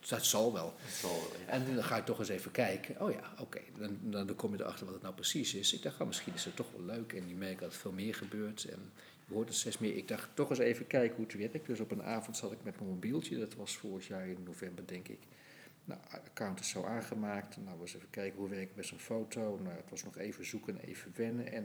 [0.10, 0.74] dat zal wel.
[0.84, 1.52] Dat zal wel, ja.
[1.52, 3.02] En dan ga je toch eens even kijken.
[3.02, 3.62] Oh ja, oké.
[3.78, 5.74] Dan, dan, dan kom je erachter wat het nou precies is.
[5.74, 7.14] Ik dacht, oh, misschien is het toch wel leuk.
[7.14, 8.66] En je merkt dat er veel meer gebeurt.
[8.66, 8.92] En
[9.36, 9.96] hoort het meer.
[9.96, 11.68] Ik dacht, toch eens even kijken hoe het werkt.
[11.68, 13.38] Dus op een avond zat ik met mijn mobieltje.
[13.38, 15.20] Dat was vorig jaar in november, denk ik.
[15.86, 17.58] Nou, account is zo aangemaakt.
[17.58, 19.60] Nou, was even kijken hoe werkt met zo'n foto.
[19.64, 21.52] Nou, het was nog even zoeken, even wennen.
[21.52, 21.64] En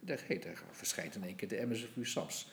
[0.00, 2.50] ik dacht, hé, daar verschijnt in één keer de MSFU SAPS.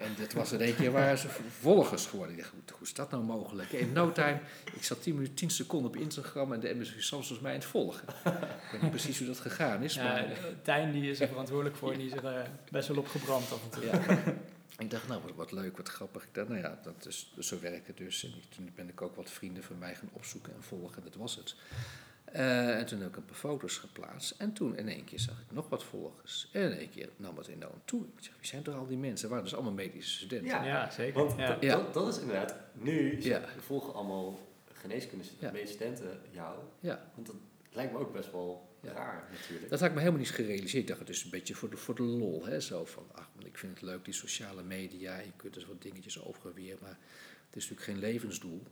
[0.00, 1.28] En dit was in één keer waren ze
[1.60, 2.36] volgers geworden.
[2.36, 3.72] Ik dacht, hoe, hoe is dat nou mogelijk?
[3.72, 4.40] In no time,
[4.74, 7.58] ik zat 10, minuten, 10 seconden op Instagram en de MSV Sams was mij aan
[7.58, 8.08] het volgen.
[8.08, 10.26] Ik weet niet precies hoe dat gegaan is, Ja, maar
[10.62, 13.52] Tijn die is er verantwoordelijk voor en die is er eh, best wel op gebrand
[13.52, 13.84] af en toe.
[13.84, 14.00] ja.
[14.78, 16.22] ik dacht, nou, wat, wat leuk, wat grappig.
[16.22, 18.24] Ik dacht, nou ja, dat is, zo werkt het dus.
[18.24, 21.14] En toen ben ik ook wat vrienden van mij gaan opzoeken en volgen en dat
[21.14, 21.54] was het.
[22.32, 24.34] Eh, en toen heb ik een paar foto's geplaatst.
[24.38, 26.48] En toen in één keer zag ik nog wat volgers.
[26.52, 28.02] En in één keer nam het enorm toe.
[28.16, 29.20] Ik zeg, wie zijn toch al die mensen?
[29.20, 30.48] Het waren dus allemaal medische studenten.
[30.48, 30.64] Ja.
[30.64, 31.24] Ja, zeker.
[31.24, 31.48] Want Ja.
[31.48, 33.42] dat, dat, dat is inderdaad, nu Ja.
[33.58, 34.38] volgen allemaal
[34.72, 35.52] geneeskunde Ja.
[35.66, 36.58] studenten jou.
[36.80, 37.10] Ja.
[37.14, 37.36] Want dat
[37.72, 38.92] lijkt me ook best wel Ja.
[38.92, 39.70] raar natuurlijk.
[39.70, 40.82] Dat had ik me helemaal niet gerealiseerd.
[40.82, 42.44] Ik dacht, het is een beetje voor de, voor de lol.
[42.46, 42.60] Hè?
[42.60, 45.18] Zo van, ach, man, ik vind het leuk, die sociale media.
[45.18, 46.98] Je kunt er wat dingetjes over weer, maar
[47.46, 48.62] het is natuurlijk geen levensdoel.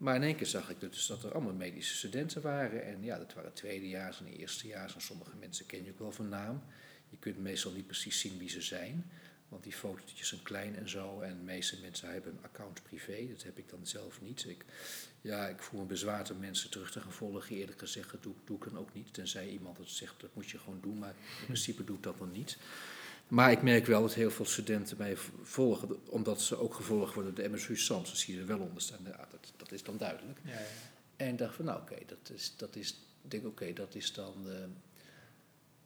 [0.00, 2.84] Maar in één keer zag ik dus dat er allemaal medische studenten waren.
[2.84, 4.94] En ja, dat waren tweedejaars en eerstejaars.
[4.94, 6.62] En sommige mensen ken je ook wel van naam.
[7.08, 9.10] Je kunt meestal niet precies zien wie ze zijn.
[9.48, 11.20] Want die fotootjes zijn klein en zo.
[11.20, 13.26] En de meeste mensen hebben een account privé.
[13.28, 14.44] Dat heb ik dan zelf niet.
[14.48, 14.64] Ik,
[15.20, 17.56] ja, ik voel me bezwaard om mensen terug te gaan volgen.
[17.56, 19.14] Eerlijk gezegd, dat doe, doe ik dan ook niet.
[19.14, 20.98] Tenzij iemand het zegt, dat moet je gewoon doen.
[20.98, 22.58] Maar in principe doe ik dat dan niet.
[23.28, 26.08] Maar ik merk wel dat heel veel studenten mij volgen.
[26.10, 28.08] Omdat ze ook gevolgd worden door de MSU SAMS.
[28.08, 29.00] Dat zie je er wel onder staan.
[29.04, 29.28] Ja,
[29.70, 30.38] dat, is dan duidelijk.
[30.44, 30.58] Ja, ja.
[31.16, 34.34] En ik dacht van, nou oké, dat is, dat is, denk oké, dat is dan...
[34.50, 34.54] eh,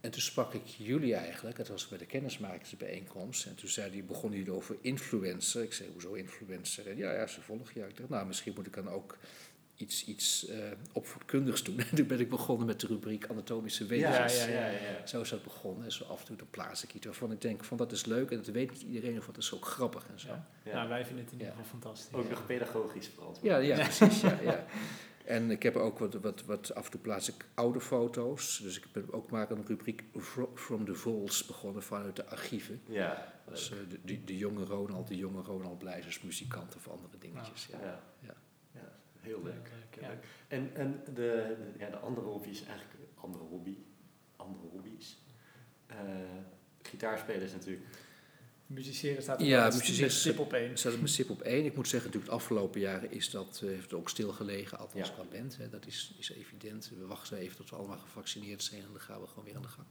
[0.01, 3.47] en toen sprak ik jullie eigenlijk, het was bij de kennismakingsbijeenkomst.
[3.47, 5.63] En toen zei die, begonnen jullie over influencer.
[5.63, 6.89] Ik zei, hoezo influencer?
[6.89, 7.89] En ja, ja, ze volgen je.
[7.89, 9.19] Ik dacht, nou, misschien moet ik dan ook
[9.77, 10.59] iets, iets eh,
[10.93, 11.79] opvoedkundigs doen.
[11.91, 14.45] En toen ben ik begonnen met de rubriek anatomische wezens.
[14.45, 15.07] Ja, ja, ja, ja.
[15.07, 15.85] Zo is dat begonnen.
[15.85, 18.05] En zo af en toe dan plaats ik iets waarvan ik denk, van dat is
[18.05, 18.31] leuk.
[18.31, 20.29] En dat weet niet iedereen of dat is ook grappig en zo.
[20.29, 20.47] Ja.
[20.65, 20.75] Ja.
[20.75, 21.63] Nou, wij vinden het in ieder Ja.
[21.63, 22.15] geval fantastisch.
[22.19, 23.47] Ook nog pedagogisch verantwoord.
[23.47, 24.21] Ja, ja, precies.
[24.21, 24.65] Ja, ja.
[25.25, 28.59] En ik heb ook wat, wat, wat, af en toe plaats ik oude foto's.
[28.63, 32.81] Dus ik heb ook maar een rubriek Fro- From the Vaults begonnen vanuit de archieven.
[32.89, 37.19] Ja, Dus eh, de, de, de jonge Ronald, de jonge Ronald Blijzers, muzikant of andere
[37.19, 37.67] dingetjes.
[37.71, 37.79] ja.
[37.83, 38.01] Ja.
[38.21, 38.34] Ja.
[39.25, 39.71] Heel leuk.
[40.49, 43.77] En, en de, de- ja, de andere hobby is eigenlijk andere hobby.
[44.37, 45.19] Andere hobby's.
[45.87, 45.97] Eh
[46.83, 47.87] gitaarspelen is natuurlijk.
[48.67, 50.71] Musiceren staat er Ja, musiceren stip op één.
[50.71, 51.65] Ik zat op stip op één.
[51.65, 55.09] Ik moet zeggen, natuurlijk de afgelopen jaren is dat, eh, heeft het ook stilgelegen, althans
[55.09, 55.15] Ja.
[55.15, 55.57] qua band.
[55.57, 55.69] Hè.
[55.69, 56.91] Dat is, is evident.
[56.99, 59.63] We wachten even tot we allemaal gevaccineerd zijn en dan gaan we gewoon weer aan
[59.63, 59.87] de gang.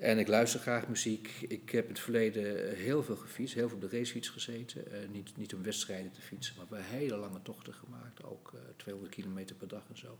[0.00, 1.30] En ik luister graag muziek.
[1.48, 4.92] Ik heb in het verleden heel veel gefietst, heel veel op de racefiets gezeten.
[4.92, 8.24] Eh, niet, niet om wedstrijden te fietsen, maar bij hele lange tochten gemaakt.
[8.24, 10.18] Ook eh 200 kilometer per dag en zo.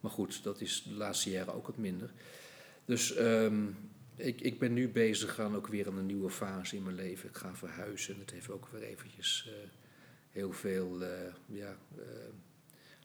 [0.00, 2.10] Maar goed, dat is de laatste jaren ook wat minder.
[2.84, 3.66] Dus ehm,
[4.16, 7.28] ik, ik ben nu bezig aan ook weer aan een nieuwe fase in mijn leven.
[7.28, 8.18] Ik ga verhuizen.
[8.18, 9.68] Het heeft ook weer eventjes eh,
[10.30, 11.04] heel veel,
[11.46, 11.76] ja,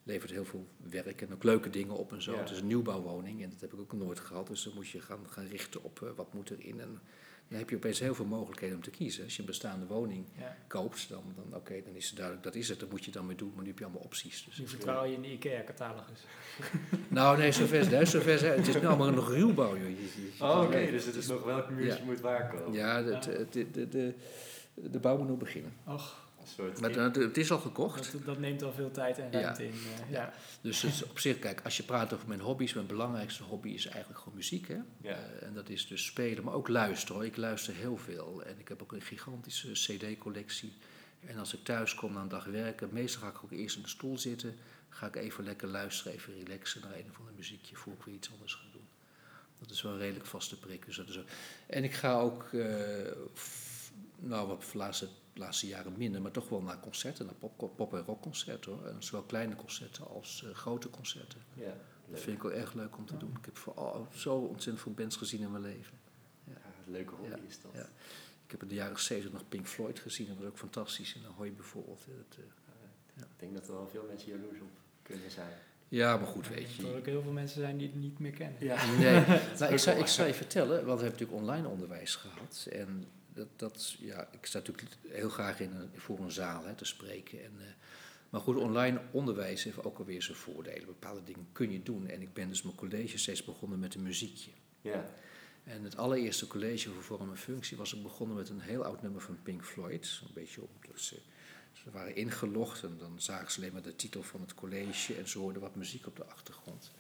[0.08, 2.32] levert heel veel werk en ook leuke dingen op en zo.
[2.34, 2.39] Ja.
[2.39, 4.47] Het is een nieuwbouwwoning en dat heb ik ook nooit gehad.
[4.47, 6.80] Dus dan moet je gaan, gaan richten op eh, wat moet erin.
[6.82, 6.99] En
[7.49, 9.24] dan heb je opeens heel veel mogelijkheden om te kiezen.
[9.24, 10.55] Als je een bestaande woning Ja.
[10.68, 12.80] koopt, dan, dan oké, dan is het duidelijk, dat is het.
[12.80, 14.45] Dan moet je dan mee doen, maar nu heb je allemaal opties.
[14.45, 16.24] Dus Nu vertrouw je in de IKEA-catalogus.
[17.08, 18.58] nou, nee, zover, nee, zover zijn.
[18.58, 20.51] Het is nu allemaal nog ruwbouw, joh.
[20.51, 22.05] Oh, oké, dus het is nog welk muurtje Ja.
[22.05, 22.74] moet waarkomen.
[22.74, 24.14] Ja, de, de, de,
[24.74, 25.74] de, bouw moet nog beginnen.
[25.86, 28.12] Och, soort Maar het, het is al gekocht.
[28.12, 29.39] dat, dat neemt al veel tijd en Ja.
[29.41, 29.72] ruimte in.
[29.72, 30.34] eh, ja.
[30.62, 33.70] Dus het is op zich, kijk, als je praat over mijn hobby's, mijn belangrijkste hobby
[33.70, 34.68] is eigenlijk gewoon muziek.
[34.68, 34.78] Hè?
[35.02, 35.12] Ja.
[35.16, 37.16] Eh, en dat is dus spelen, maar ook luisteren.
[37.16, 37.26] Hoor.
[37.26, 38.43] Ik luister heel veel.
[38.45, 40.74] En ik heb ook een gigantische CD-collectie.
[41.26, 43.82] En als ik thuis kom na een dag werken, meestal ga ik ook eerst in
[43.82, 44.56] de stoel zitten.
[44.89, 48.16] Ga ik even lekker luisteren, even relaxen naar een of ander muziekje voor ik weer
[48.16, 48.88] iets anders ga doen.
[49.60, 50.86] Dat is wel een redelijk vaste prik.
[50.86, 51.28] Dus dat is ook-
[51.68, 54.64] En ik ga ook, eh, f- nou wat
[55.38, 58.86] de laatste, jaren minder, maar toch wel naar concerten, naar pop, pop- en rockconcerten hoor.
[58.86, 61.40] En zowel kleine concerten als eh, grote concerten.
[61.54, 61.74] Ja,
[62.10, 63.36] Dat vind ik wel erg leuk om te doen.
[63.40, 65.98] Ik heb vooral zo ontzettend veel bands gezien in mijn leven.
[66.44, 66.54] Ja,
[66.86, 67.72] een leuke hobby Ja, is dat.
[67.74, 67.90] ja.
[68.46, 70.28] Ik heb in de jaren 70 nog Pink Floyd gezien.
[70.28, 71.16] Dat was ook fantastisch.
[71.16, 72.06] In Ahoy bijvoorbeeld.
[72.08, 72.44] Dat, eh,
[73.22, 74.70] Ik denk dat er wel veel mensen jaloers op
[75.02, 75.52] kunnen zijn.
[75.88, 76.98] ja, maar goed, weet dat er je.
[76.98, 78.64] ook heel veel mensen zijn die het niet meer kennen.
[78.64, 78.86] Ja.
[78.98, 79.26] Nee,
[79.60, 82.68] nou, ik, zou, ik zou je vertellen, want we hebben natuurlijk online onderwijs gehad.
[82.72, 83.06] En
[83.38, 86.86] dat, dat, ja, ik sta natuurlijk heel graag in een, voor een zaal hè, te
[86.86, 87.44] spreken.
[87.44, 87.66] En, eh,
[88.30, 90.86] maar goed, online onderwijs heeft ook alweer zijn voordelen.
[90.86, 92.08] Bepaalde dingen kun je doen.
[92.08, 94.52] En ik ben dus mijn college steeds begonnen met een muziekje.
[94.82, 95.06] Ja.
[95.64, 99.02] En het allereerste college voor vorm en functie was ik begonnen met een heel oud
[99.02, 100.22] nummer van Pink Floyd.
[100.24, 100.86] Een beetje op.
[100.92, 101.20] Dus, eh,
[101.84, 105.28] ze waren ingelogd en dan zagen ze alleen maar de titel van het college en
[105.28, 106.92] ze hoorden wat muziek op de achtergrond.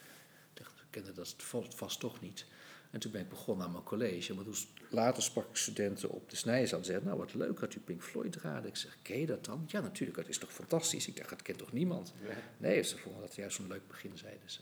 [0.53, 1.35] Ik dacht, ik kende dat
[1.69, 2.45] vast toch niet.
[2.91, 4.33] En toen ben ik begonnen aan mijn college.
[4.33, 4.55] Maar toen
[4.89, 8.03] later sprak ik studenten op de snijzaal en zeiden, nou wat leuk dat u Pink
[8.03, 8.67] Floyd raadde.
[8.67, 9.63] Ik zeg, ken je dat dan?
[9.67, 11.07] Ja natuurlijk, dat is toch fantastisch?
[11.07, 12.13] Ik dacht, dat kent toch niemand?
[12.27, 12.33] Ja.
[12.57, 14.59] Nee, ze vonden dat juist een leuk begin, zeiden ze.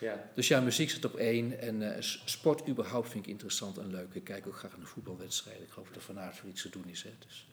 [0.00, 0.30] ja.
[0.34, 1.58] Dus ja, muziek zit op één.
[1.60, 4.14] En eh, sport überhaupt vind ik interessant en leuk.
[4.14, 5.62] Ik kijk ook graag naar voetbalwedstrijden.
[5.64, 7.02] Ik geloof dat er van aard voor iets te doen is.
[7.02, 7.10] Hè.
[7.26, 7.48] Dus,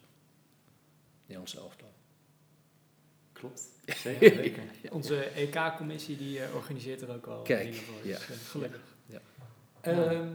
[1.21, 1.93] Nederlands elftal.
[3.33, 3.61] Klopt.
[4.03, 4.63] Zeker, zeker.
[4.89, 8.07] Onze EK-commissie die eh, organiseert er ook al Kijk, dingen voor.
[8.07, 8.17] ja.
[8.17, 8.93] Dus, eh, gelukkig.
[9.85, 10.27] Ehm,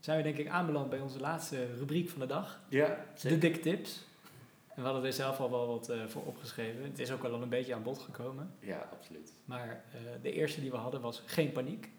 [0.00, 2.60] zijn we denk ik aanbeland bij onze laatste rubriek van de dag.
[2.68, 4.06] Ja, De dikke tips.
[4.68, 6.82] En we hadden er zelf al wel wat eh, voor opgeschreven.
[6.82, 8.54] Het is ook al een beetje aan bod gekomen.
[8.60, 9.32] Ja, absoluut.
[9.44, 11.90] Maar eh, de eerste die we hadden was geen paniek.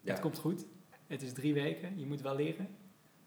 [0.00, 0.12] Ja.
[0.12, 0.64] Het komt goed.
[1.06, 1.98] Het is drie weken.
[1.98, 2.68] Je moet wel leren.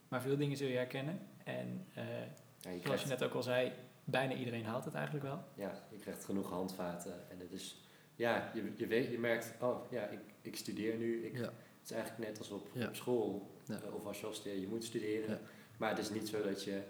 [0.08, 1.20] Maar veel dingen zul je herkennen.
[1.44, 2.04] En eh,
[2.62, 3.72] Ja, je, zoals je net ook al zei,
[4.04, 5.44] bijna iedereen haalt het eigenlijk wel.
[5.54, 7.30] ja, je krijgt genoeg handvaten.
[7.30, 7.82] En het is,
[8.16, 11.26] ja, je, je, weet, je merkt, oh ja, ik, ik studeer nu.
[11.26, 11.50] Ik, Ja.
[11.90, 12.88] Het is eigenlijk net als op, Ja.
[12.88, 13.50] op school.
[13.66, 13.82] Ja.
[13.82, 15.30] eh, of als je al studeert, je moet studeren.
[15.30, 15.40] Ja.
[15.78, 16.82] Maar het is niet zo dat je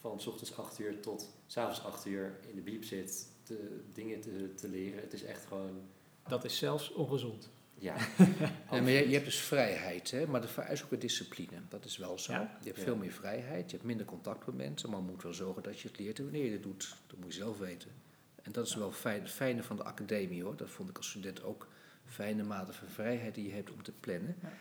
[0.00, 3.80] van 's ochtends 8 uur tot 's avonds 8 uur in de biep zit te,
[3.92, 5.00] dingen te, te leren.
[5.00, 5.80] Het is echt gewoon
[6.28, 7.50] Dat is zelfs ongezond.
[7.78, 7.96] Ja,
[8.70, 10.26] maar je, je hebt dus vrijheid, hè?
[10.26, 11.56] maar dat vereist ook een discipline.
[11.68, 12.32] Dat is wel zo.
[12.32, 12.40] Ja.
[12.60, 12.84] Je hebt Ja.
[12.84, 15.80] veel meer vrijheid, je hebt minder contact met mensen, maar je moet wel zorgen dat
[15.80, 16.96] je het leert en wanneer je het doet.
[17.06, 17.90] Dat moet je zelf weten.
[18.42, 20.56] En dat is wel fijn, het fijne van de academie hoor.
[20.56, 21.68] Dat vond ik als student ook
[22.08, 24.36] fijne mate van vrijheid die je hebt om te plannen.
[24.42, 24.52] Ja.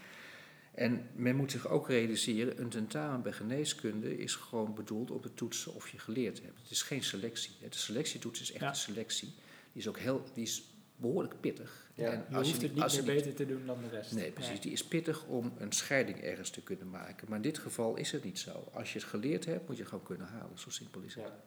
[0.73, 5.33] En men moet zich ook realiseren, een tentamen bij geneeskunde is gewoon bedoeld om te
[5.33, 6.59] toetsen of je geleerd hebt.
[6.61, 7.51] Het is geen selectie.
[7.61, 7.69] hè.
[7.69, 8.69] De selectietoets is echt Ja.
[8.69, 9.27] een selectie.
[9.71, 10.63] Die is ook heel, die is
[10.97, 11.89] behoorlijk pittig.
[11.93, 12.11] Ja.
[12.11, 14.11] En Je hoeft het niet meer beter te doen dan de rest.
[14.13, 14.61] Nee, precies.
[14.61, 17.27] Die is pittig om een scheiding ergens te kunnen maken.
[17.27, 18.69] Maar in dit geval is het niet zo.
[18.73, 20.59] Als je het geleerd hebt, moet je het gewoon kunnen halen.
[20.59, 21.23] Zo simpel is het.
[21.23, 21.39] Ja.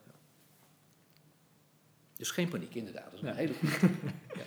[2.17, 3.05] Dus geen paniek, inderdaad.
[3.05, 3.35] Dat is een Ja.
[3.35, 3.77] hele goede.
[4.35, 4.41] Eh,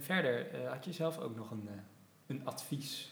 [0.00, 1.74] verder, eh, had je zelf ook nog een, eh,
[2.26, 3.10] een advies?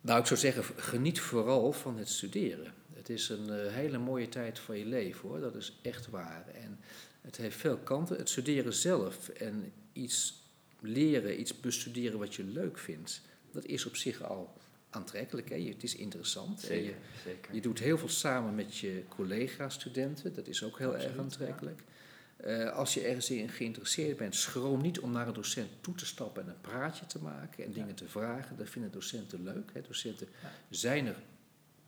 [0.00, 2.74] Nou, ik zou zeggen, geniet vooral van het studeren.
[2.92, 5.40] Het is een eh, hele mooie tijd van je leven hoor.
[5.40, 6.48] Dat is echt waar.
[6.54, 6.80] En
[7.20, 8.16] het heeft veel kanten.
[8.16, 10.42] Het studeren zelf en iets
[10.80, 13.22] leren, iets bestuderen wat je leuk vindt,
[13.52, 14.56] dat is op zich al
[14.90, 15.48] aantrekkelijk.
[15.48, 15.56] Hè?
[15.56, 16.68] Het is interessant.
[16.68, 16.96] En je- zeker.
[17.24, 17.54] zeker.
[17.54, 21.82] Je doet heel veel samen met je collega-studenten, dat is ook heel erg aantrekkelijk.
[22.36, 26.06] Eh, als je ergens in geïnteresseerd bent, schroom niet om naar een docent toe te
[26.06, 27.74] stappen en een praatje te maken en Ja.
[27.74, 28.56] dingen te vragen.
[28.56, 29.70] Dat vinden docenten leuk.
[29.72, 29.80] Hè.
[29.82, 30.50] Docenten Ja.
[30.70, 31.16] zijn er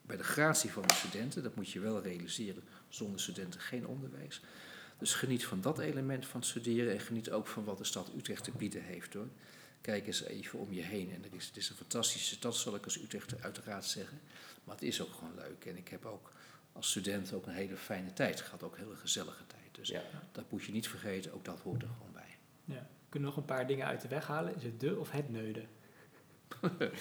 [0.03, 2.63] bij de gratie van de studenten, dat moet je wel realiseren.
[2.89, 4.41] Zonder studenten geen onderwijs.
[4.99, 8.45] Dus geniet van dat element van studeren en geniet ook van wat de stad Utrecht
[8.45, 9.29] te bieden heeft hoor.
[9.81, 11.13] Kijk eens even om je heen.
[11.15, 14.21] En het is, het is een fantastische stad, zal ik als Utrechter uiteraard zeggen.
[14.65, 15.65] Maar het is ook gewoon leuk.
[15.65, 16.33] En ik heb ook
[16.73, 18.63] als student ook een hele fijne tijd gehad.
[18.63, 19.66] Ook een hele gezellige tijd.
[19.77, 20.03] Dus Ja.
[20.33, 21.33] dat moet je niet vergeten.
[21.35, 22.37] Ook dat hoort er gewoon bij.
[22.65, 22.87] Ja.
[23.09, 24.57] Kunnen we nog een paar dingen uit de weg halen?
[24.57, 25.69] Is het de of het neuden?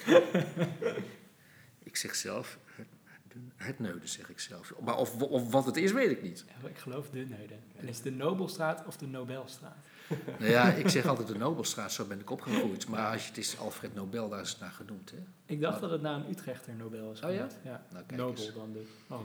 [1.82, 4.72] Ik zeg zelf, het, het neuden zeg ik zelf.
[4.80, 6.44] Maar of, of wat het is, weet ik niet.
[6.62, 7.58] Ja, ik geloof de neuden.
[7.76, 9.76] En is het de Nobelstraat of de Nobelstraat?
[10.38, 12.88] Nou ja, ik zeg altijd de Nobelstraat, zo ben ik opgegroeid.
[12.88, 15.10] Maar als je, het is Alfred Nobel, daar is het naar genoemd.
[15.10, 15.16] Hè?
[15.46, 17.46] Ik dacht dat het naar een Utrechter Nobel is Oh ja?
[17.64, 17.86] ja?
[17.92, 18.54] Nou, Nobel eens.
[18.54, 18.86] dan dus.
[19.08, 19.20] Oh,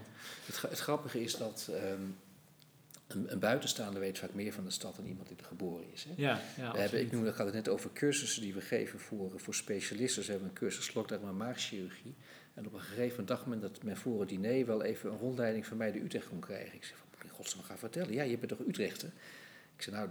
[0.70, 2.02] het grappige is dat ehm,
[3.14, 6.04] een, een buitenstaander weet vaak meer van de stad dan iemand die er geboren is.
[6.04, 6.12] Hè?
[6.16, 9.00] Ja, ja We hebben, ik noemde, ik had het net over cursussen die we geven
[9.00, 10.18] voor, voor specialisten.
[10.18, 12.16] Dus we hebben een cursus slokdarm- maagchirurgie.
[12.54, 15.66] En op een gegeven dag moment dat men voor het diner wel even een rondleiding
[15.66, 16.76] van mij de Utrecht kon krijgen.
[16.76, 18.14] Ik zeg, wat moet ik in godsnaam gaan vertellen?
[18.14, 19.10] Ja, je bent toch Utrechter?
[19.76, 20.10] Ik zeg, nou,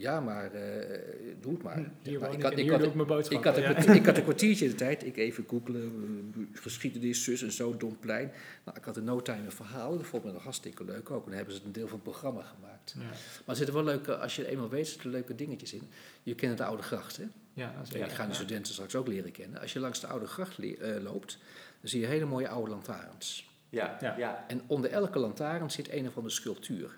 [0.00, 0.98] ja, maar eh,
[1.40, 1.90] doe het maar.
[2.02, 2.66] Hier woon ik, had- mijn
[3.00, 3.64] ik boodschappen.
[3.66, 3.92] had, een ja.
[4.00, 5.04] ik had een kwartiertje de tijd.
[5.06, 8.30] Ik even googelen, eh, geschiedenis, zus en zo, Domplein.
[8.64, 9.96] Nou, ik had in no time een verhaal.
[9.96, 11.22] Dat vond ik nog hartstikke leuk ook.
[11.24, 12.94] En dan hebben ze een deel van het programma gemaakt.
[12.98, 13.14] Ja, Maar
[13.46, 15.88] er zitten wel leuke, als je het eenmaal weet, zitten er leuke dingetjes in.
[16.22, 17.24] Je kent de Oude Gracht, hè?
[17.52, 19.60] ja, dat is Ik ga de studenten straks ook leren kennen.
[19.60, 21.38] Als je langs de Oude Gracht eh, loopt,
[21.80, 23.48] dan zie je hele mooie oude lantaarns.
[23.68, 24.14] Ja, Ja.
[24.18, 24.44] ja.
[24.48, 26.96] En onder elke lantaarn zit een of andere sculptuur.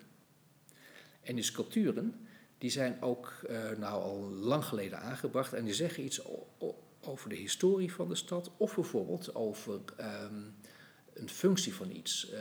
[1.22, 2.14] En die sculpturen,
[2.62, 5.52] die zijn ook eh, nou al lang geleden aangebracht.
[5.52, 6.20] En die zeggen iets
[7.00, 8.50] over de historie van de stad.
[8.56, 10.40] Of bijvoorbeeld over ehm,
[11.14, 12.30] een functie van iets.
[12.30, 12.40] Eh,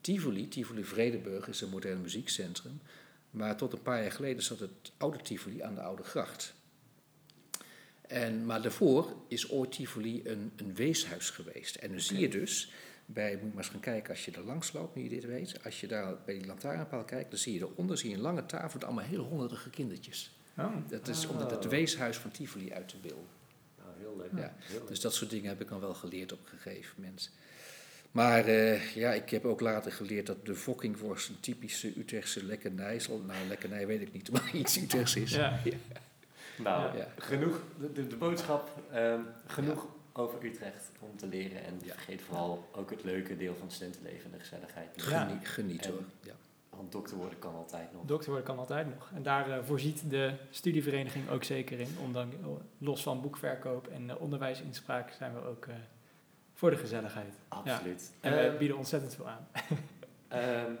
[0.00, 2.80] Tivoli, Tivoli Vredenburg is een modern muziekcentrum.
[3.30, 6.54] Maar tot een paar jaar geleden zat het oude Tivoli aan de Oude Gracht.
[8.00, 11.74] En, maar daarvoor is ooit Tivoli een, een weeshuis geweest.
[11.74, 12.72] En dan zie je dus,
[13.10, 15.24] bij, moet je maar eens gaan kijken als je er langs loopt, nu je dit
[15.24, 15.64] weet.
[15.64, 18.46] Als je daar bij die lantaarnpaal kijkt, dan zie je eronder zie je een lange
[18.46, 20.36] tafel met allemaal heel hongerige kindertjes.
[20.58, 21.30] Oh, Dat is Oh.
[21.32, 23.24] onder het weeshuis van Tivoli uit te beelden.
[23.78, 24.40] Nou, heel leuk.
[24.44, 24.54] Ja.
[24.58, 24.88] Heel leuk.
[24.88, 27.30] Dus dat soort dingen heb ik dan wel geleerd op een gegeven moment.
[28.10, 33.00] Maar eh, ja, ik heb ook later geleerd dat de fokkingworst een typische Utrechtse lekkernij
[33.00, 33.18] zal.
[33.18, 35.30] Nou, lekkernij weet ik niet, maar iets Utrechts is.
[35.34, 35.58] ja.
[36.58, 37.08] Nou, Ja.
[37.18, 39.86] genoeg, de, de, de boodschap, ehm, genoeg
[40.18, 41.64] over Utrecht om te leren.
[41.64, 41.92] En Ja.
[41.92, 44.96] vergeet vooral ook het leuke deel van het studentenleven en de gezelligheid.
[44.96, 45.04] niet.
[45.04, 45.24] Ja.
[45.26, 46.02] Geniet, geniet En- hoor.
[46.22, 46.32] Ja.
[46.70, 48.04] Want dokter worden kan altijd nog.
[48.04, 49.10] Dokter worden kan altijd nog.
[49.14, 51.88] En daar eh, voorziet de studievereniging ook zeker in.
[52.04, 52.36] Ondanks,
[52.78, 55.74] los van boekverkoop en eh, onderwijsinspraak zijn we ook eh,
[56.54, 57.34] voor de gezelligheid.
[57.48, 58.12] Absoluut.
[58.20, 59.48] En we bieden ontzettend veel aan.
[60.28, 60.72] Ehm,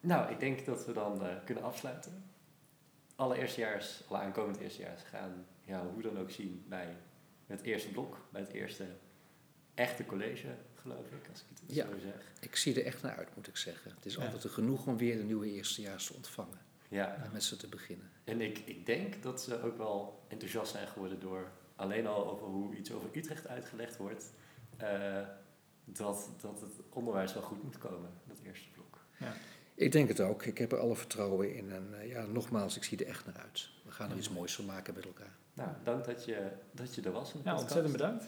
[0.00, 2.24] nou, ik denk dat we dan eh, kunnen afsluiten.
[3.16, 6.96] Alle eerstejaars, alle aankomende eerstejaars gaan jou hoe dan ook zien bij
[7.46, 8.86] het eerste blok, bij het eerste
[9.74, 11.86] echte college, geloof ik, als ik het Ja.
[11.86, 12.32] zo zeg.
[12.40, 13.90] Ik zie er echt naar uit, moet ik zeggen.
[13.96, 14.24] Het is Ja.
[14.24, 17.68] altijd een genoeg om weer de nieuwe eerstejaars te ontvangen Ja, en met ze te
[17.68, 18.10] beginnen.
[18.24, 22.46] en ik, ik denk dat ze ook wel enthousiast zijn geworden door alleen al over
[22.46, 24.32] hoe iets over Utrecht uitgelegd wordt,
[24.76, 25.22] eh,
[25.84, 28.84] dat, dat het onderwijs wel goed moet komen, dat eerste blok.
[29.74, 30.42] Ik denk het ook.
[30.44, 31.72] Ik heb er alle vertrouwen in.
[31.72, 33.68] En eh, ja, nogmaals, ik zie er echt naar uit.
[33.84, 35.36] We gaan er iets moois van maken met elkaar.
[35.56, 37.32] Nou, dank dat je, dat je er was.
[37.32, 37.60] Ja, podcast.
[37.62, 38.24] ontzettend bedankt.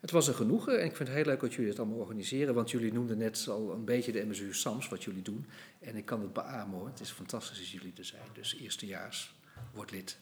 [0.00, 2.54] Het was een genoegen en ik vind het heel leuk dat jullie het allemaal organiseren.
[2.54, 5.46] Want jullie noemden net al een beetje de MSU SAMS, wat jullie doen.
[5.80, 6.86] En ik kan het beamen hoor.
[6.86, 8.22] Het is fantastisch dat jullie er zijn.
[8.32, 9.34] Dus eerstejaars,
[9.72, 10.18] word lid.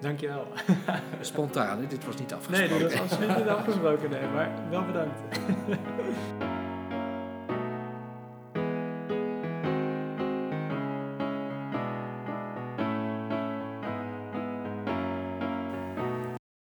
[0.00, 0.46] Dankjewel.
[1.20, 1.86] Spontaan, hè?
[1.86, 2.78] dit was niet Nee, afgesproken.
[2.88, 5.20] dit was absoluut niet afgesproken, nee, maar wel bedankt.